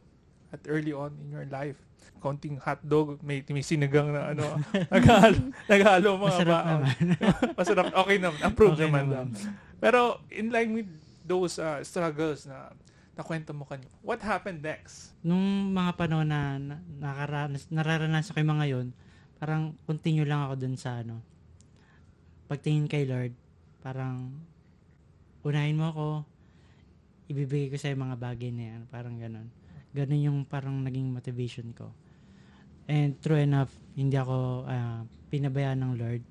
at 0.50 0.58
early 0.66 0.90
on 0.90 1.10
in 1.16 1.30
your 1.30 1.46
life. 1.46 1.78
Konting 2.18 2.60
hotdog, 2.60 3.16
may, 3.24 3.40
may 3.48 3.64
sinigang 3.64 4.12
na 4.12 4.30
ano, 4.30 4.44
naghalo, 4.92 5.38
naghalo 5.64 6.08
mga 6.14 6.26
Masarap 6.28 6.50
baon. 6.52 6.66
naman. 6.68 6.94
Masarap. 7.58 7.84
Okay 7.96 8.16
naman. 8.20 8.38
Approved 8.44 8.76
Okay 8.76 8.86
naman. 8.86 9.04
naman. 9.08 9.26
Pero 9.80 9.98
in 10.28 10.52
line 10.52 10.70
with 10.76 10.90
those 11.30 11.62
uh, 11.62 11.78
struggles 11.86 12.50
na 12.50 12.74
nakwento 13.14 13.54
mo 13.54 13.62
kanina, 13.62 13.94
what 14.02 14.18
happened 14.18 14.58
next? 14.58 15.14
Nung 15.22 15.70
mga 15.70 15.94
panahon 15.94 16.26
na, 16.26 16.58
na 16.58 16.76
nakaranas, 16.98 17.70
nararanasan 17.70 18.34
ko 18.34 18.42
mga 18.42 18.66
yun, 18.66 18.86
parang 19.38 19.78
continue 19.86 20.26
lang 20.26 20.42
ako 20.50 20.54
dun 20.58 20.74
sa 20.74 21.06
ano, 21.06 21.22
pagtingin 22.50 22.90
kay 22.90 23.06
Lord, 23.06 23.30
parang 23.78 24.34
unahin 25.46 25.78
mo 25.78 25.86
ako, 25.94 26.06
ibibigay 27.30 27.70
ko 27.70 27.76
sa 27.78 27.94
mga 27.94 28.16
bagay 28.18 28.50
na 28.50 28.64
yan, 28.74 28.80
parang 28.90 29.14
ganun. 29.14 29.46
Ganun 29.94 30.26
yung 30.26 30.38
parang 30.42 30.82
naging 30.82 31.14
motivation 31.14 31.70
ko. 31.70 31.94
And 32.90 33.14
true 33.22 33.38
enough, 33.38 33.70
hindi 33.94 34.18
ako 34.18 34.66
ah, 34.66 35.06
pinabayaan 35.30 35.78
ng 35.78 35.92
Lord. 35.94 36.22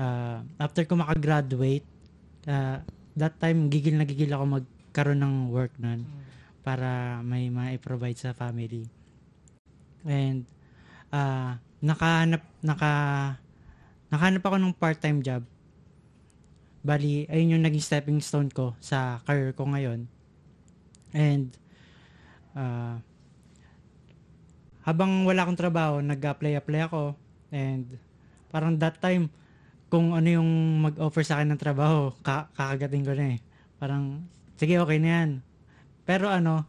Ah, 0.00 0.40
after 0.56 0.88
ko 0.88 0.96
makagraduate, 0.96 1.84
ah, 2.48 2.80
that 3.16 3.36
time 3.36 3.68
gigil 3.68 3.96
na 3.96 4.08
gigil 4.08 4.32
ako 4.32 4.60
magkaroon 4.60 5.20
ng 5.20 5.34
work 5.52 5.72
nun 5.76 6.04
para 6.62 7.20
may 7.26 7.50
ma-provide 7.50 8.16
sa 8.16 8.32
family. 8.32 8.86
And 10.06 10.46
ah 11.12 11.60
nakahanap 11.82 12.42
naka 12.62 12.92
nakahanap 14.08 14.42
ako 14.44 14.56
ng 14.58 14.78
part-time 14.78 15.20
job. 15.20 15.42
Bali, 16.82 17.30
ayun 17.30 17.58
yung 17.58 17.64
naging 17.64 17.84
stepping 17.84 18.18
stone 18.18 18.50
ko 18.50 18.74
sa 18.82 19.22
career 19.26 19.54
ko 19.54 19.66
ngayon. 19.70 20.06
And 21.14 21.52
ah 22.56 23.02
habang 24.82 25.22
wala 25.22 25.46
akong 25.46 25.58
trabaho, 25.58 26.02
nag-apply-apply 26.02 26.80
ako. 26.90 27.14
And 27.54 27.98
parang 28.50 28.82
that 28.82 28.98
time, 28.98 29.30
kung 29.92 30.16
ano 30.16 30.24
yung 30.24 30.80
mag-offer 30.80 31.20
sa 31.20 31.36
akin 31.36 31.52
ng 31.52 31.60
trabaho, 31.60 32.16
ka- 32.24 32.48
kakagating 32.56 33.04
ko 33.04 33.12
na 33.12 33.36
eh. 33.36 33.38
Parang, 33.76 34.24
sige, 34.56 34.80
okay 34.80 34.96
na 34.96 35.08
yan. 35.20 35.30
Pero 36.08 36.32
ano, 36.32 36.64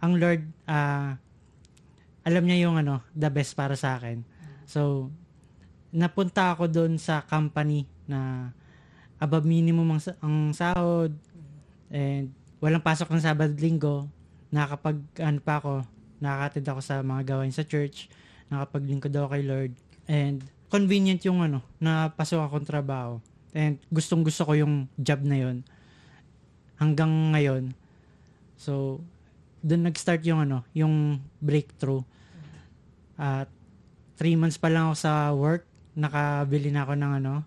ang 0.00 0.16
Lord, 0.16 0.48
ah, 0.64 1.20
alam 2.24 2.42
niya 2.48 2.64
yung 2.64 2.80
ano, 2.80 3.04
the 3.12 3.28
best 3.28 3.52
para 3.52 3.76
sa 3.76 4.00
akin. 4.00 4.24
So, 4.64 5.12
napunta 5.92 6.56
ako 6.56 6.64
doon 6.72 6.96
sa 6.96 7.20
company 7.28 7.84
na 8.08 8.48
above 9.20 9.44
minimum 9.44 10.00
ang, 10.00 10.02
ang 10.24 10.36
sahod 10.56 11.12
and 11.92 12.32
walang 12.56 12.80
pasok 12.80 13.12
ng 13.12 13.20
Sabado 13.20 13.52
Linggo. 13.52 14.08
Nakapag, 14.48 14.96
ano 15.20 15.44
pa 15.44 15.60
ako, 15.60 15.84
nakakatid 16.24 16.64
ako 16.72 16.80
sa 16.80 17.04
mga 17.04 17.36
gawain 17.36 17.52
sa 17.52 17.68
church. 17.68 18.08
Nakapaglingkod 18.48 19.12
ako 19.12 19.28
kay 19.28 19.44
Lord. 19.44 19.72
And 20.08 20.40
convenient 20.70 21.20
yung 21.26 21.42
ano, 21.42 21.60
napasok 21.82 22.46
akong 22.46 22.66
trabaho. 22.66 23.18
And 23.50 23.82
gustong 23.90 24.22
gusto 24.22 24.46
ko 24.46 24.54
yung 24.54 24.86
job 24.94 25.26
na 25.26 25.36
yon 25.36 25.66
hanggang 26.78 27.34
ngayon. 27.34 27.74
So, 28.54 29.02
doon 29.60 29.90
nag-start 29.90 30.24
yung 30.24 30.48
ano, 30.48 30.64
yung 30.72 31.20
breakthrough. 31.42 32.00
At 33.20 33.52
three 34.16 34.38
months 34.38 34.56
pa 34.56 34.72
lang 34.72 34.88
ako 34.88 34.96
sa 34.96 35.12
work, 35.36 35.68
nakabili 35.92 36.72
na 36.72 36.88
ako 36.88 36.94
ng 36.96 37.12
ano, 37.20 37.44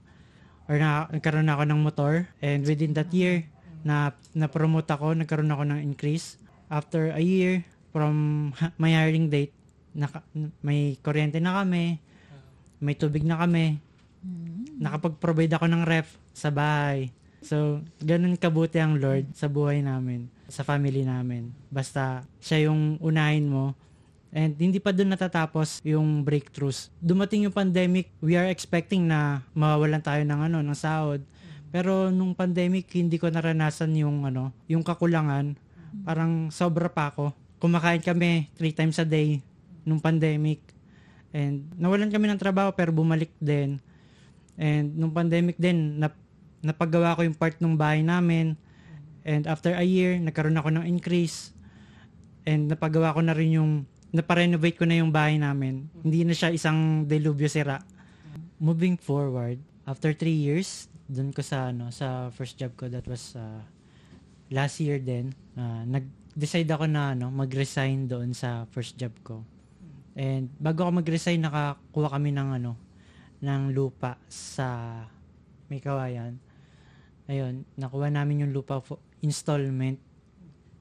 or 0.69 0.75
na, 0.77 1.09
nagkaroon 1.09 1.47
na 1.49 1.57
ako 1.57 1.63
ng 1.65 1.79
motor. 1.81 2.13
And 2.43 2.61
within 2.61 2.93
that 2.93 3.09
year, 3.09 3.47
na 3.83 4.15
na-promote 4.31 4.87
ako, 4.87 5.17
nagkaroon 5.17 5.51
ako 5.51 5.63
ng 5.67 5.79
increase. 5.81 6.37
After 6.71 7.11
a 7.11 7.19
year 7.19 7.65
from 7.91 8.49
my 8.81 8.93
hiring 8.93 9.33
date, 9.33 9.53
naka, 9.93 10.21
may 10.61 10.97
kuryente 11.01 11.41
na 11.41 11.61
kami, 11.61 11.99
may 12.83 12.99
tubig 12.99 13.23
na 13.23 13.39
kami, 13.39 13.79
nakapag-provide 14.83 15.55
ako 15.55 15.65
ng 15.71 15.83
ref 15.87 16.19
sa 16.35 16.51
bahay. 16.51 17.15
So, 17.43 17.79
ganun 17.99 18.39
kabuti 18.39 18.79
ang 18.79 18.99
Lord 18.99 19.31
sa 19.35 19.47
buhay 19.47 19.83
namin, 19.83 20.27
sa 20.51 20.67
family 20.67 21.03
namin. 21.07 21.51
Basta 21.71 22.23
siya 22.43 22.67
yung 22.71 22.99
unahin 22.99 23.47
mo. 23.47 23.75
And 24.33 24.55
hindi 24.57 24.81
pa 24.81 24.89
doon 24.89 25.13
natatapos 25.13 25.83
yung 25.85 26.25
breakthroughs. 26.25 26.89
Dumating 26.97 27.45
yung 27.45 27.53
pandemic, 27.53 28.09
we 28.23 28.33
are 28.33 28.49
expecting 28.49 29.05
na 29.05 29.45
mawawalan 29.53 30.01
tayo 30.01 30.23
ng 30.25 30.39
ano, 30.49 30.57
ng 30.63 30.73
sahod. 30.75 31.21
Pero 31.69 32.09
nung 32.09 32.33
pandemic, 32.33 32.89
hindi 32.97 33.21
ko 33.21 33.29
naranasan 33.29 33.93
yung 33.93 34.25
ano, 34.25 34.49
yung 34.65 34.81
kakulangan. 34.81 35.53
Parang 36.01 36.49
sobra 36.49 36.89
pa 36.89 37.13
ako. 37.13 37.29
Kumakain 37.61 38.01
kami 38.01 38.49
three 38.57 38.73
times 38.73 38.97
a 38.97 39.05
day 39.05 39.37
nung 39.85 40.01
pandemic. 40.01 40.72
And 41.33 41.65
nawalan 41.75 42.13
kami 42.13 42.29
ng 42.29 42.37
trabaho 42.37 42.69
pero 42.71 42.93
bumalik 42.93 43.33
din. 43.41 43.81
And 44.53 44.93
nung 44.93 45.09
pandemic 45.09 45.57
din, 45.57 45.97
nap, 45.97 46.13
napagawa 46.61 47.17
ko 47.17 47.25
yung 47.25 47.33
part 47.33 47.57
ng 47.57 47.73
bahay 47.73 48.05
namin. 48.05 48.53
And 49.25 49.49
after 49.49 49.73
a 49.73 49.81
year, 49.81 50.15
nagkaroon 50.21 50.55
ako 50.55 50.69
ng 50.77 50.85
increase. 50.85 51.51
And 52.45 52.69
napagawa 52.69 53.17
ko 53.17 53.25
na 53.25 53.33
rin 53.33 53.57
yung, 53.57 53.71
naparenovate 54.13 54.77
ko 54.77 54.85
na 54.85 55.01
yung 55.01 55.09
bahay 55.09 55.41
namin. 55.41 55.89
Hindi 56.05 56.21
na 56.21 56.37
siya 56.37 56.53
isang 56.53 57.09
delubyo 57.09 57.49
sira. 57.49 57.81
Moving 58.61 58.95
forward, 59.01 59.57
after 59.89 60.13
three 60.13 60.37
years, 60.37 60.85
dun 61.09 61.33
ko 61.33 61.41
sa, 61.41 61.73
ano, 61.73 61.89
sa 61.89 62.29
first 62.31 62.55
job 62.55 62.77
ko, 62.77 62.87
that 62.87 63.03
was 63.09 63.33
uh, 63.35 63.59
last 64.53 64.77
year 64.79 65.01
din, 65.01 65.33
uh, 65.57 65.83
nag-decide 65.83 66.69
ako 66.69 66.85
na 66.85 67.17
ano, 67.17 67.33
mag-resign 67.33 68.05
doon 68.05 68.37
sa 68.37 68.69
first 68.69 68.95
job 68.95 69.11
ko. 69.25 69.41
And 70.13 70.53
bago 70.61 70.85
ako 70.85 71.01
mag-resign, 71.01 71.41
nakakuha 71.41 72.13
kami 72.17 72.29
ng 72.33 72.49
ano, 72.61 72.77
ng 73.41 73.73
lupa 73.73 74.21
sa 74.29 75.01
may 75.67 75.81
kawayan. 75.81 76.37
Ayun, 77.25 77.65
nakuha 77.79 78.13
namin 78.13 78.45
yung 78.45 78.53
lupa 78.53 78.77
for 78.83 79.01
installment 79.25 79.97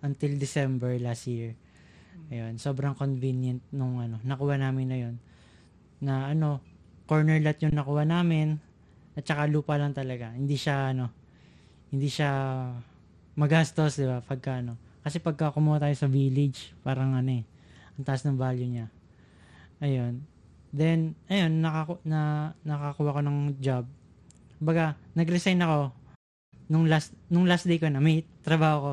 until 0.05 0.33
December 0.37 0.99
last 1.01 1.31
year. 1.31 1.57
Ayun, 2.29 2.61
sobrang 2.61 2.93
convenient 2.93 3.65
nung 3.73 4.03
ano, 4.03 4.21
nakuha 4.21 4.61
namin 4.61 4.87
na 4.89 4.99
yun. 5.01 5.15
Na 6.03 6.29
ano, 6.29 6.61
corner 7.09 7.41
lot 7.41 7.57
yung 7.65 7.73
nakuha 7.73 8.05
namin 8.05 8.61
at 9.17 9.25
saka 9.25 9.49
lupa 9.49 9.81
lang 9.81 9.97
talaga. 9.97 10.33
Hindi 10.37 10.61
siya 10.61 10.93
ano, 10.93 11.09
hindi 11.89 12.09
siya 12.13 12.31
magastos, 13.37 13.97
di 13.97 14.05
ba? 14.05 14.21
Pagka 14.21 14.61
ano. 14.61 14.77
Kasi 15.03 15.19
pagka 15.19 15.53
kumuha 15.53 15.81
tayo 15.81 15.97
sa 15.97 16.09
village, 16.09 16.77
parang 16.85 17.17
ano 17.17 17.43
eh, 17.43 17.45
ang 17.97 18.05
taas 18.05 18.25
ng 18.25 18.37
value 18.37 18.69
niya. 18.69 18.87
Ayun. 19.83 20.23
Then, 20.71 21.19
ayun, 21.27 21.59
nakaku 21.59 21.99
na, 22.07 22.55
nakakuha 22.63 23.19
ko 23.19 23.21
ng 23.21 23.39
job. 23.59 23.85
Baga, 24.63 24.95
nag-resign 25.19 25.59
ako 25.59 25.91
nung 26.71 26.89
last 26.89 27.13
nung 27.29 27.45
last 27.45 27.69
day 27.69 27.77
ko 27.77 27.91
na 27.91 27.99
may 27.99 28.23
trabaho 28.47 28.79
ko. 28.79 28.93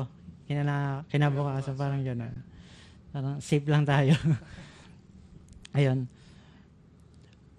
Kinala, 0.50 1.06
kinabukasan 1.08 1.78
parang 1.78 2.02
gano'n. 2.02 2.34
Parang 3.14 3.38
safe 3.38 3.64
lang 3.70 3.86
tayo. 3.86 4.18
ayun. 5.78 6.10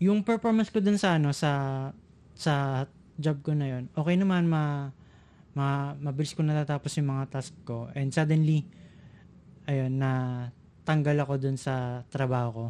Yung 0.03 0.27
performance 0.27 0.67
ko 0.67 0.83
dun 0.83 0.99
sa 0.99 1.15
ano 1.15 1.31
sa 1.31 1.89
sa 2.35 2.83
job 3.21 3.39
ko 3.45 3.53
na 3.53 3.69
yon 3.69 3.85
okay 3.93 4.17
naman 4.17 4.49
ma, 4.49 4.89
ma 5.53 5.93
mabilis 6.01 6.33
ko 6.33 6.41
natatapos 6.41 6.97
yung 6.97 7.13
mga 7.13 7.29
task 7.29 7.53
ko 7.61 7.85
and 7.93 8.09
suddenly 8.09 8.65
ayun 9.69 10.01
na 10.01 10.11
tanggal 10.81 11.13
ako 11.21 11.37
dun 11.37 11.53
sa 11.53 12.01
trabaho 12.09 12.49
ko 12.49 12.65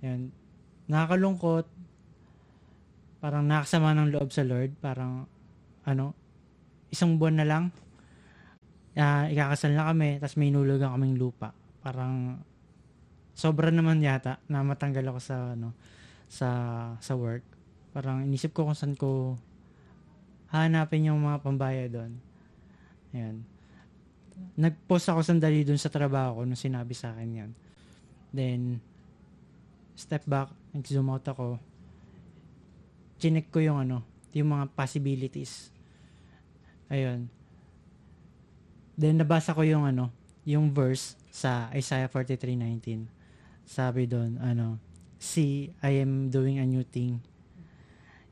Ayun. 0.00 0.32
Nakakalungkot. 0.88 1.66
Parang 3.20 3.44
nakasama 3.44 3.92
ng 3.92 4.10
loob 4.16 4.32
sa 4.32 4.42
Lord. 4.42 4.74
Parang, 4.80 5.28
ano, 5.84 6.16
isang 6.88 7.20
buwan 7.20 7.36
na 7.38 7.46
lang, 7.46 7.64
uh, 8.96 9.24
ikakasal 9.28 9.76
na 9.76 9.86
kami, 9.92 10.18
tapos 10.18 10.36
may 10.40 10.50
nulugan 10.50 10.90
kaming 10.96 11.20
lupa. 11.20 11.52
Parang, 11.84 12.40
sobra 13.36 13.68
naman 13.68 14.02
yata 14.02 14.40
na 14.48 14.64
matanggal 14.64 15.14
ako 15.14 15.20
sa, 15.20 15.36
ano, 15.54 15.76
sa, 16.26 16.48
sa 16.98 17.12
work. 17.14 17.44
Parang, 17.92 18.24
inisip 18.24 18.56
ko 18.56 18.66
kung 18.66 18.76
saan 18.76 18.96
ko 18.96 19.36
hanapin 20.50 21.06
yung 21.06 21.22
mga 21.22 21.38
pambaya 21.46 21.86
doon. 21.86 22.18
Ayan. 23.14 23.46
Nag-post 24.58 25.12
ako 25.12 25.22
sandali 25.22 25.62
doon 25.62 25.78
sa 25.78 25.92
trabaho 25.92 26.40
ko 26.40 26.48
nung 26.48 26.58
sinabi 26.58 26.96
sa 26.96 27.14
akin 27.14 27.30
yan. 27.30 27.50
Then, 28.34 28.82
step 29.96 30.24
back, 30.26 30.50
nag-zoom 30.74 31.10
out 31.10 31.26
ako, 31.26 31.58
chinek 33.20 33.52
ko 33.52 33.60
yung 33.60 33.78
ano, 33.82 34.02
yung 34.34 34.54
mga 34.54 34.70
possibilities. 34.72 35.70
Ayun. 36.90 37.30
Then 38.96 39.20
nabasa 39.20 39.54
ko 39.54 39.62
yung 39.64 39.86
ano, 39.86 40.12
yung 40.44 40.72
verse 40.72 41.16
sa 41.30 41.70
Isaiah 41.72 42.08
43:19. 42.08 43.06
Sabi 43.64 44.10
doon, 44.10 44.40
ano, 44.42 44.80
See, 45.20 45.68
I 45.84 46.00
am 46.00 46.32
doing 46.32 46.56
a 46.56 46.64
new 46.64 46.80
thing. 46.80 47.20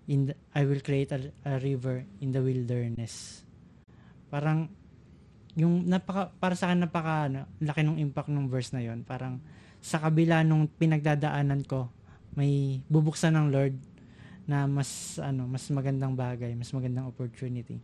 In 0.09 0.33
the, 0.33 0.35
I 0.57 0.64
will 0.64 0.81
create 0.81 1.12
a, 1.12 1.21
a 1.44 1.61
river 1.61 2.01
in 2.25 2.33
the 2.33 2.40
wilderness. 2.40 3.44
Parang 4.33 4.73
yung 5.53 5.85
napaka 5.85 6.33
para 6.40 6.57
sa 6.57 6.73
akin 6.73 6.88
napaka 6.88 7.29
ano, 7.29 7.44
laki 7.61 7.85
ng 7.85 8.01
impact 8.01 8.33
ng 8.33 8.49
verse 8.49 8.73
na 8.73 8.81
yon. 8.81 9.05
Parang 9.05 9.37
sa 9.79 10.03
kabila 10.03 10.43
nung 10.43 10.67
pinagdadaanan 10.67 11.62
ko, 11.64 11.88
may 12.35 12.83
bubuksan 12.87 13.35
ng 13.35 13.47
Lord 13.51 13.75
na 14.49 14.64
mas 14.64 15.21
ano, 15.21 15.45
mas 15.45 15.69
magandang 15.69 16.17
bagay, 16.17 16.57
mas 16.57 16.73
magandang 16.73 17.11
opportunity. 17.11 17.77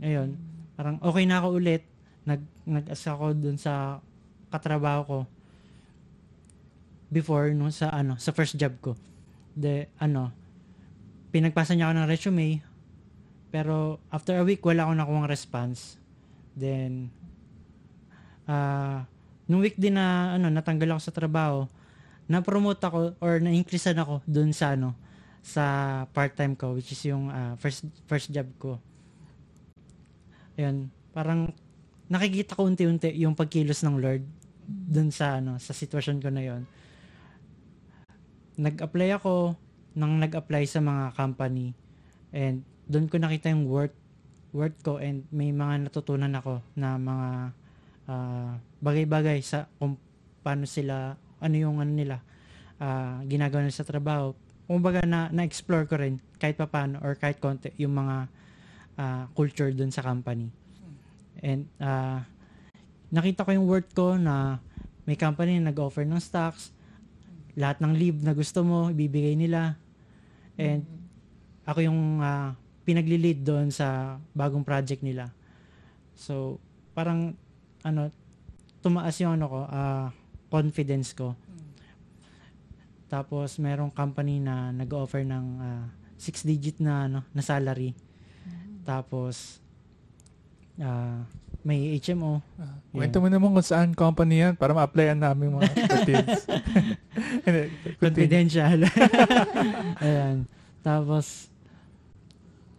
Ayun, 0.00 0.34
parang 0.74 0.96
okay 1.04 1.24
na 1.28 1.38
ako 1.42 1.60
ulit. 1.60 1.84
Nag 2.24 2.40
nag-asa 2.64 3.12
ako 3.12 3.36
dun 3.36 3.60
sa 3.60 4.00
katrabaho 4.48 5.00
ko 5.04 5.18
before 7.12 7.52
no 7.52 7.68
sa 7.68 7.92
ano, 7.92 8.16
sa 8.16 8.32
first 8.32 8.56
job 8.56 8.72
ko. 8.80 8.96
De 9.52 9.92
ano, 10.00 10.32
pinagpasa 11.30 11.76
niya 11.76 11.92
ako 11.92 11.94
ng 12.00 12.10
resume 12.10 12.48
pero 13.54 14.02
after 14.10 14.34
a 14.34 14.42
week 14.42 14.64
wala 14.66 14.82
akong 14.82 14.98
nakuha 14.98 15.30
response. 15.30 16.00
Then 16.58 17.14
uh, 18.50 19.06
nung 19.44 19.60
week 19.60 19.76
din 19.76 19.96
na 19.96 20.36
ano 20.36 20.48
natanggal 20.48 20.96
ako 20.96 21.00
sa 21.00 21.14
trabaho, 21.14 21.68
na-promote 22.24 22.80
ako 22.80 22.98
or 23.20 23.36
na-increasean 23.40 24.00
ako 24.00 24.24
doon 24.24 24.50
sa 24.56 24.72
ano 24.72 24.96
sa 25.44 25.64
part-time 26.16 26.56
ko 26.56 26.72
which 26.72 26.88
is 26.96 27.02
yung 27.04 27.28
uh, 27.28 27.52
first 27.60 27.84
first 28.08 28.32
job 28.32 28.48
ko. 28.56 28.80
Ayun, 30.56 30.88
parang 31.12 31.52
nakikita 32.08 32.56
ko 32.56 32.64
unti-unti 32.64 33.12
yung 33.20 33.36
pagkilos 33.36 33.84
ng 33.84 34.00
Lord 34.00 34.24
doon 34.64 35.12
sa 35.12 35.44
ano 35.44 35.60
sa 35.60 35.76
sitwasyon 35.76 36.18
ko 36.24 36.28
na 36.32 36.42
yon. 36.44 36.62
Nag-apply 38.56 39.20
ako 39.20 39.58
nang 39.92 40.16
nag-apply 40.16 40.64
sa 40.64 40.80
mga 40.80 41.12
company 41.12 41.76
and 42.32 42.64
doon 42.88 43.06
ko 43.12 43.20
nakita 43.20 43.52
yung 43.52 43.68
worth 43.68 43.94
worth 44.54 44.78
ko 44.80 45.02
and 45.02 45.26
may 45.34 45.50
mga 45.50 45.90
natutunan 45.90 46.32
ako 46.32 46.62
na 46.78 46.96
mga 46.96 47.28
uh, 48.08 48.52
bagay-bagay 48.84 49.40
sa 49.40 49.64
kung 49.80 49.96
paano 50.44 50.68
sila 50.68 51.16
ano 51.40 51.56
yung 51.56 51.80
ano 51.80 51.92
nila, 51.92 52.20
ah, 52.76 53.20
ginagawa 53.24 53.64
nila 53.64 53.76
sa 53.76 53.88
trabaho. 53.88 54.36
Kumbaga 54.64 55.04
na, 55.04 55.28
na-explore 55.32 55.88
ko 55.88 55.96
rin 56.00 56.20
kahit 56.40 56.56
papaano 56.56 57.00
or 57.00 57.16
kahit 57.16 57.40
konti 57.40 57.72
yung 57.80 57.96
mga 57.96 58.16
ah, 59.00 59.24
culture 59.32 59.72
dun 59.72 59.88
sa 59.88 60.04
company. 60.04 60.52
And 61.40 61.68
ah, 61.80 62.24
nakita 63.08 63.44
ko 63.44 63.56
yung 63.56 63.68
work 63.68 63.92
ko 63.92 64.20
na 64.20 64.60
may 65.04 65.16
company 65.16 65.60
na 65.60 65.72
nag-offer 65.72 66.04
ng 66.08 66.20
stocks, 66.20 66.72
lahat 67.56 67.80
ng 67.84 67.92
leave 67.92 68.20
na 68.24 68.32
gusto 68.32 68.64
mo, 68.64 68.88
ibibigay 68.88 69.36
nila. 69.36 69.76
And 70.56 70.84
ako 71.68 71.84
yung 71.84 72.24
ah, 72.24 72.56
pinagli-lead 72.84 73.44
doon 73.44 73.68
sa 73.68 74.16
bagong 74.36 74.64
project 74.64 75.00
nila. 75.04 75.32
So, 76.16 76.60
parang 76.96 77.36
ano, 77.84 78.08
tumaas 78.84 79.16
yung 79.24 79.40
ano 79.40 79.48
ko, 79.48 79.60
ah, 79.64 80.12
confidence 80.52 81.16
ko. 81.16 81.32
Tapos 83.08 83.56
merong 83.56 83.88
company 83.88 84.44
na 84.44 84.68
nag-offer 84.76 85.24
ng 85.24 85.46
ah, 85.64 85.88
six 86.20 86.44
digit 86.44 86.84
na 86.84 87.08
ano, 87.08 87.20
na 87.32 87.40
salary. 87.40 87.96
Tapos 88.84 89.64
ah, 90.76 91.24
may 91.64 91.96
HMO. 91.96 92.44
Ah, 92.60 92.76
Kwento 92.92 93.24
mo 93.24 93.32
naman 93.32 93.56
kung 93.56 93.64
saan 93.64 93.96
company 93.96 94.44
yan 94.44 94.52
para 94.52 94.76
ma-applyan 94.76 95.16
namin 95.16 95.56
mga 95.56 95.72
continue. 95.88 96.36
confidential. 97.96 98.78
Ayan. 100.04 100.44
Tapos, 100.84 101.48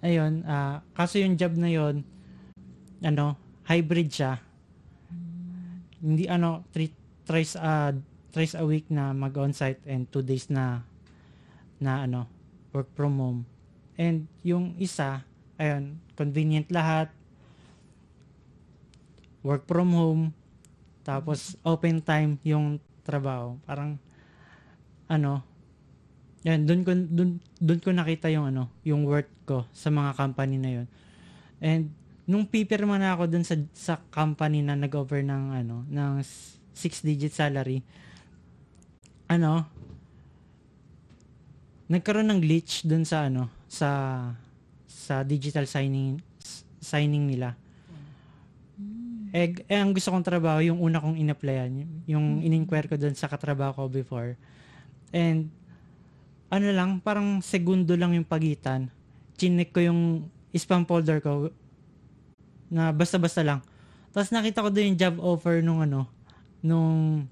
ayun, 0.05 0.45
ah, 0.45 0.85
kaso 0.93 1.17
yung 1.17 1.33
job 1.33 1.57
na 1.57 1.73
yon 1.73 2.05
ano, 3.01 3.33
hybrid 3.65 4.13
siya. 4.13 4.44
Hindi, 6.05 6.29
ano, 6.29 6.61
three, 6.69 6.93
thrice, 7.25 7.57
uh, 7.57 7.97
thrice 8.29 8.53
a 8.53 8.61
week 8.61 8.85
na 8.93 9.09
mag-on-site 9.09 9.81
and 9.89 10.05
two 10.13 10.21
days 10.21 10.53
na, 10.53 10.85
na, 11.81 12.05
ano, 12.05 12.29
work 12.69 12.93
from 12.93 13.17
home. 13.17 13.41
And 13.97 14.29
yung 14.45 14.77
isa, 14.77 15.25
ayun, 15.57 15.97
convenient 16.13 16.69
lahat, 16.69 17.09
work 19.41 19.65
from 19.65 19.97
home, 19.97 20.23
tapos 21.01 21.57
open 21.65 22.05
time 22.05 22.37
yung 22.45 22.77
trabaho. 23.01 23.57
Parang, 23.65 23.97
ano, 25.09 25.41
yan, 26.45 26.69
doon 26.69 26.81
ko, 26.85 26.91
doon, 26.93 27.29
doon 27.57 27.81
ko 27.81 27.89
nakita 27.89 28.29
yung 28.29 28.53
ano, 28.53 28.69
yung 28.85 29.01
worth 29.09 29.33
ko 29.49 29.65
sa 29.73 29.89
mga 29.89 30.13
company 30.13 30.61
na 30.61 30.71
yun. 30.81 30.87
And, 31.57 31.89
nung 32.25 32.45
pipirma 32.49 32.97
na 32.97 33.13
ako 33.13 33.29
doon 33.29 33.45
sa, 33.45 33.55
sa 33.71 33.93
company 34.09 34.65
na 34.65 34.73
nag-offer 34.73 35.21
ng, 35.21 35.43
ano, 35.61 35.85
ng 35.85 36.21
six-digit 36.73 37.29
salary, 37.29 37.85
ano, 39.29 39.65
nagkaroon 41.85 42.29
ng 42.33 42.41
glitch 42.41 42.81
doon 42.85 43.05
sa, 43.05 43.29
ano, 43.29 43.49
sa, 43.69 43.89
sa 44.89 45.21
digital 45.21 45.69
signing, 45.69 46.17
signing 46.81 47.29
nila. 47.29 47.53
Eh, 49.35 49.51
eh, 49.67 49.77
ang 49.77 49.93
gusto 49.93 50.09
kong 50.09 50.25
trabaho, 50.25 50.63
yung 50.65 50.81
una 50.81 50.97
kong 50.97 51.19
in-applyan, 51.19 51.85
yung 52.09 52.41
in-inquire 52.41 52.89
ko 52.89 52.95
doon 52.97 53.13
sa 53.13 53.29
katrabaho 53.29 53.85
ko 53.85 53.91
before. 53.91 54.33
And, 55.13 55.53
ano 56.49 56.71
lang, 56.73 57.03
parang 57.03 57.43
segundo 57.43 57.93
lang 57.99 58.15
yung 58.17 58.25
pagitan. 58.25 58.89
Chinek 59.35 59.75
ko 59.75 59.83
yung 59.83 60.01
spam 60.55 60.87
folder 60.87 61.19
ko 61.19 61.51
na 62.69 62.91
basta-basta 62.91 63.45
lang. 63.45 63.59
Tapos 64.15 64.31
nakita 64.31 64.63
ko 64.63 64.69
doon 64.71 64.95
yung 64.95 64.99
job 64.99 65.15
offer 65.19 65.59
nung 65.59 65.83
ano, 65.83 66.07
nung 66.63 67.27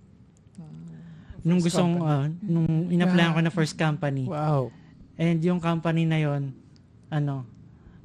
nung 1.44 1.60
First 1.60 1.76
gustong 1.76 1.94
company. 2.00 2.12
ah, 2.12 2.26
nung 2.40 2.70
in-applyan 2.88 3.32
ko 3.36 3.40
na 3.44 3.52
first 3.52 3.76
company. 3.76 4.24
Wow. 4.28 4.72
And 5.20 5.44
yung 5.44 5.60
company 5.60 6.08
na 6.08 6.20
yon 6.20 6.56
ano, 7.12 7.44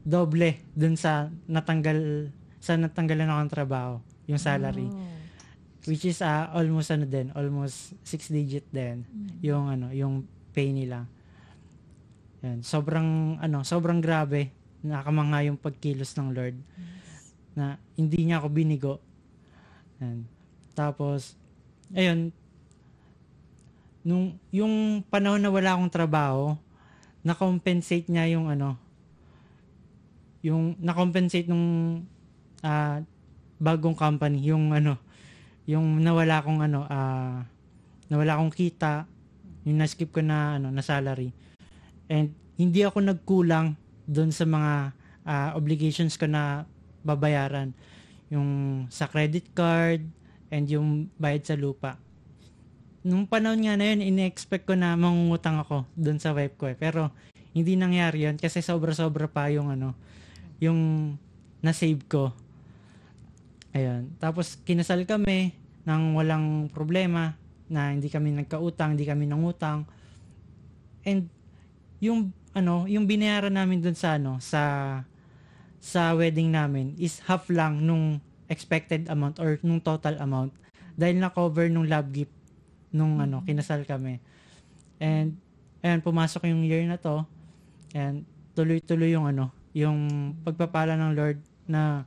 doble 0.03 0.59
dun 0.75 0.99
sa 0.99 1.31
natanggal 1.47 2.31
sa 2.59 2.75
natanggalan 2.75 3.31
ako 3.31 3.41
ng 3.43 3.53
trabaho, 3.55 3.95
yung 4.27 4.43
salary. 4.43 4.91
Which 5.87 6.05
is 6.05 6.21
ah, 6.21 6.51
almost 6.51 6.91
ano 6.91 7.07
din, 7.07 7.31
almost 7.33 7.95
six 8.03 8.29
digit 8.29 8.67
din 8.75 9.07
yung 9.43 9.71
ano, 9.71 9.95
yung 9.95 10.27
pay 10.51 10.75
nila. 10.75 11.07
Yan, 12.43 12.63
sobrang 12.67 13.39
ano, 13.39 13.63
sobrang 13.63 14.03
grabe. 14.03 14.51
Nakamanga 14.83 15.43
yung 15.43 15.59
pagkilos 15.59 16.15
ng 16.15 16.31
Lord 16.31 16.59
na 17.59 17.83
hindi 17.99 18.23
niya 18.23 18.39
ako 18.39 18.49
binigo. 18.55 18.95
Yan. 19.99 20.23
Tapos 20.79 21.35
ayun 21.91 22.31
nung 24.07 24.39
yung 24.55 25.03
panahon 25.11 25.43
na 25.43 25.51
wala 25.51 25.75
akong 25.75 25.91
trabaho, 25.91 26.55
na-compensate 27.27 28.07
niya 28.07 28.39
yung 28.39 28.49
ano 28.49 28.79
yung 30.41 30.79
na-compensate 30.79 31.51
nung 31.51 32.01
ah, 32.63 33.03
bagong 33.59 33.99
company, 33.99 34.55
yung 34.55 34.71
ano 34.71 34.97
yung 35.69 36.01
nawala 36.01 36.41
akong 36.41 36.65
ano 36.65 36.87
ah 36.89 37.45
nawala 38.09 38.41
akong 38.41 38.55
kita, 38.55 39.05
yung 39.69 39.83
na-skip 39.83 40.09
ko 40.09 40.25
na 40.25 40.57
ano 40.57 40.73
na 40.73 40.81
salary. 40.81 41.35
And 42.09 42.33
hindi 42.57 42.81
ako 42.87 43.05
nagkulang 43.05 43.77
doon 44.09 44.33
sa 44.33 44.49
mga 44.49 44.97
ah, 45.29 45.51
obligations 45.59 46.17
ko 46.17 46.25
na 46.25 46.65
babayaran. 47.09 47.73
Yung 48.29 48.85
sa 48.93 49.09
credit 49.09 49.57
card 49.57 50.05
and 50.53 50.69
yung 50.69 51.09
bayad 51.17 51.49
sa 51.49 51.57
lupa. 51.57 51.97
Nung 53.01 53.25
panahon 53.25 53.65
nga 53.65 53.81
na 53.81 53.89
yun, 53.89 54.05
ine-expect 54.05 54.69
ko 54.69 54.77
na 54.77 54.93
mangungutang 54.93 55.57
ako 55.57 55.89
doon 55.97 56.21
sa 56.21 56.37
wife 56.37 56.61
ko 56.61 56.69
eh. 56.69 56.77
Pero 56.77 57.09
hindi 57.57 57.73
nangyari 57.81 58.29
yun 58.29 58.37
kasi 58.37 58.61
sobra-sobra 58.61 59.25
pa 59.33 59.49
yung 59.49 59.73
ano, 59.73 59.97
yung 60.61 61.15
na-save 61.65 62.05
ko. 62.05 62.37
Ayun. 63.73 64.13
Tapos 64.21 64.61
kinasal 64.63 65.09
kami 65.09 65.57
nang 65.89 66.13
walang 66.13 66.69
problema 66.69 67.33
na 67.69 67.93
hindi 67.93 68.13
kami 68.13 68.33
nagkautang, 68.37 68.97
hindi 68.97 69.09
kami 69.09 69.25
nangutang. 69.25 69.89
And 71.05 71.33
yung 72.01 72.33
ano, 72.53 72.85
yung 72.91 73.09
binayaran 73.09 73.55
namin 73.55 73.81
dun 73.81 73.97
sa 73.97 74.17
ano, 74.21 74.41
sa 74.43 74.63
sa 75.79 76.15
wedding 76.15 76.51
namin 76.51 76.95
is 76.99 77.23
half 77.27 77.47
lang 77.51 77.87
nung 77.87 78.19
expected 78.51 79.07
amount 79.07 79.39
or 79.39 79.61
nung 79.63 79.79
total 79.79 80.19
amount 80.19 80.51
dahil 80.99 81.23
na-cover 81.23 81.71
nung 81.71 81.87
love 81.87 82.11
gift 82.11 82.35
nung 82.91 83.23
ano, 83.23 83.45
kinasal 83.47 83.85
kami. 83.87 84.19
And 84.99 85.39
ayan, 85.85 86.03
pumasok 86.03 86.51
yung 86.51 86.67
year 86.67 86.83
na 86.89 86.99
to. 86.99 87.23
And 87.95 88.27
tuloy-tuloy 88.59 89.15
yung 89.15 89.31
ano, 89.31 89.55
yung 89.77 90.33
pagpapala 90.43 90.99
ng 90.99 91.13
Lord 91.15 91.39
na 91.71 92.03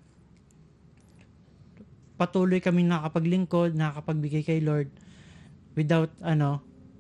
patuloy 2.19 2.59
kami 2.59 2.85
nakapaglingkod, 2.85 3.73
nakapagbigay 3.73 4.43
kay 4.43 4.59
Lord 4.59 4.91
without 5.73 6.11
ano, 6.21 6.59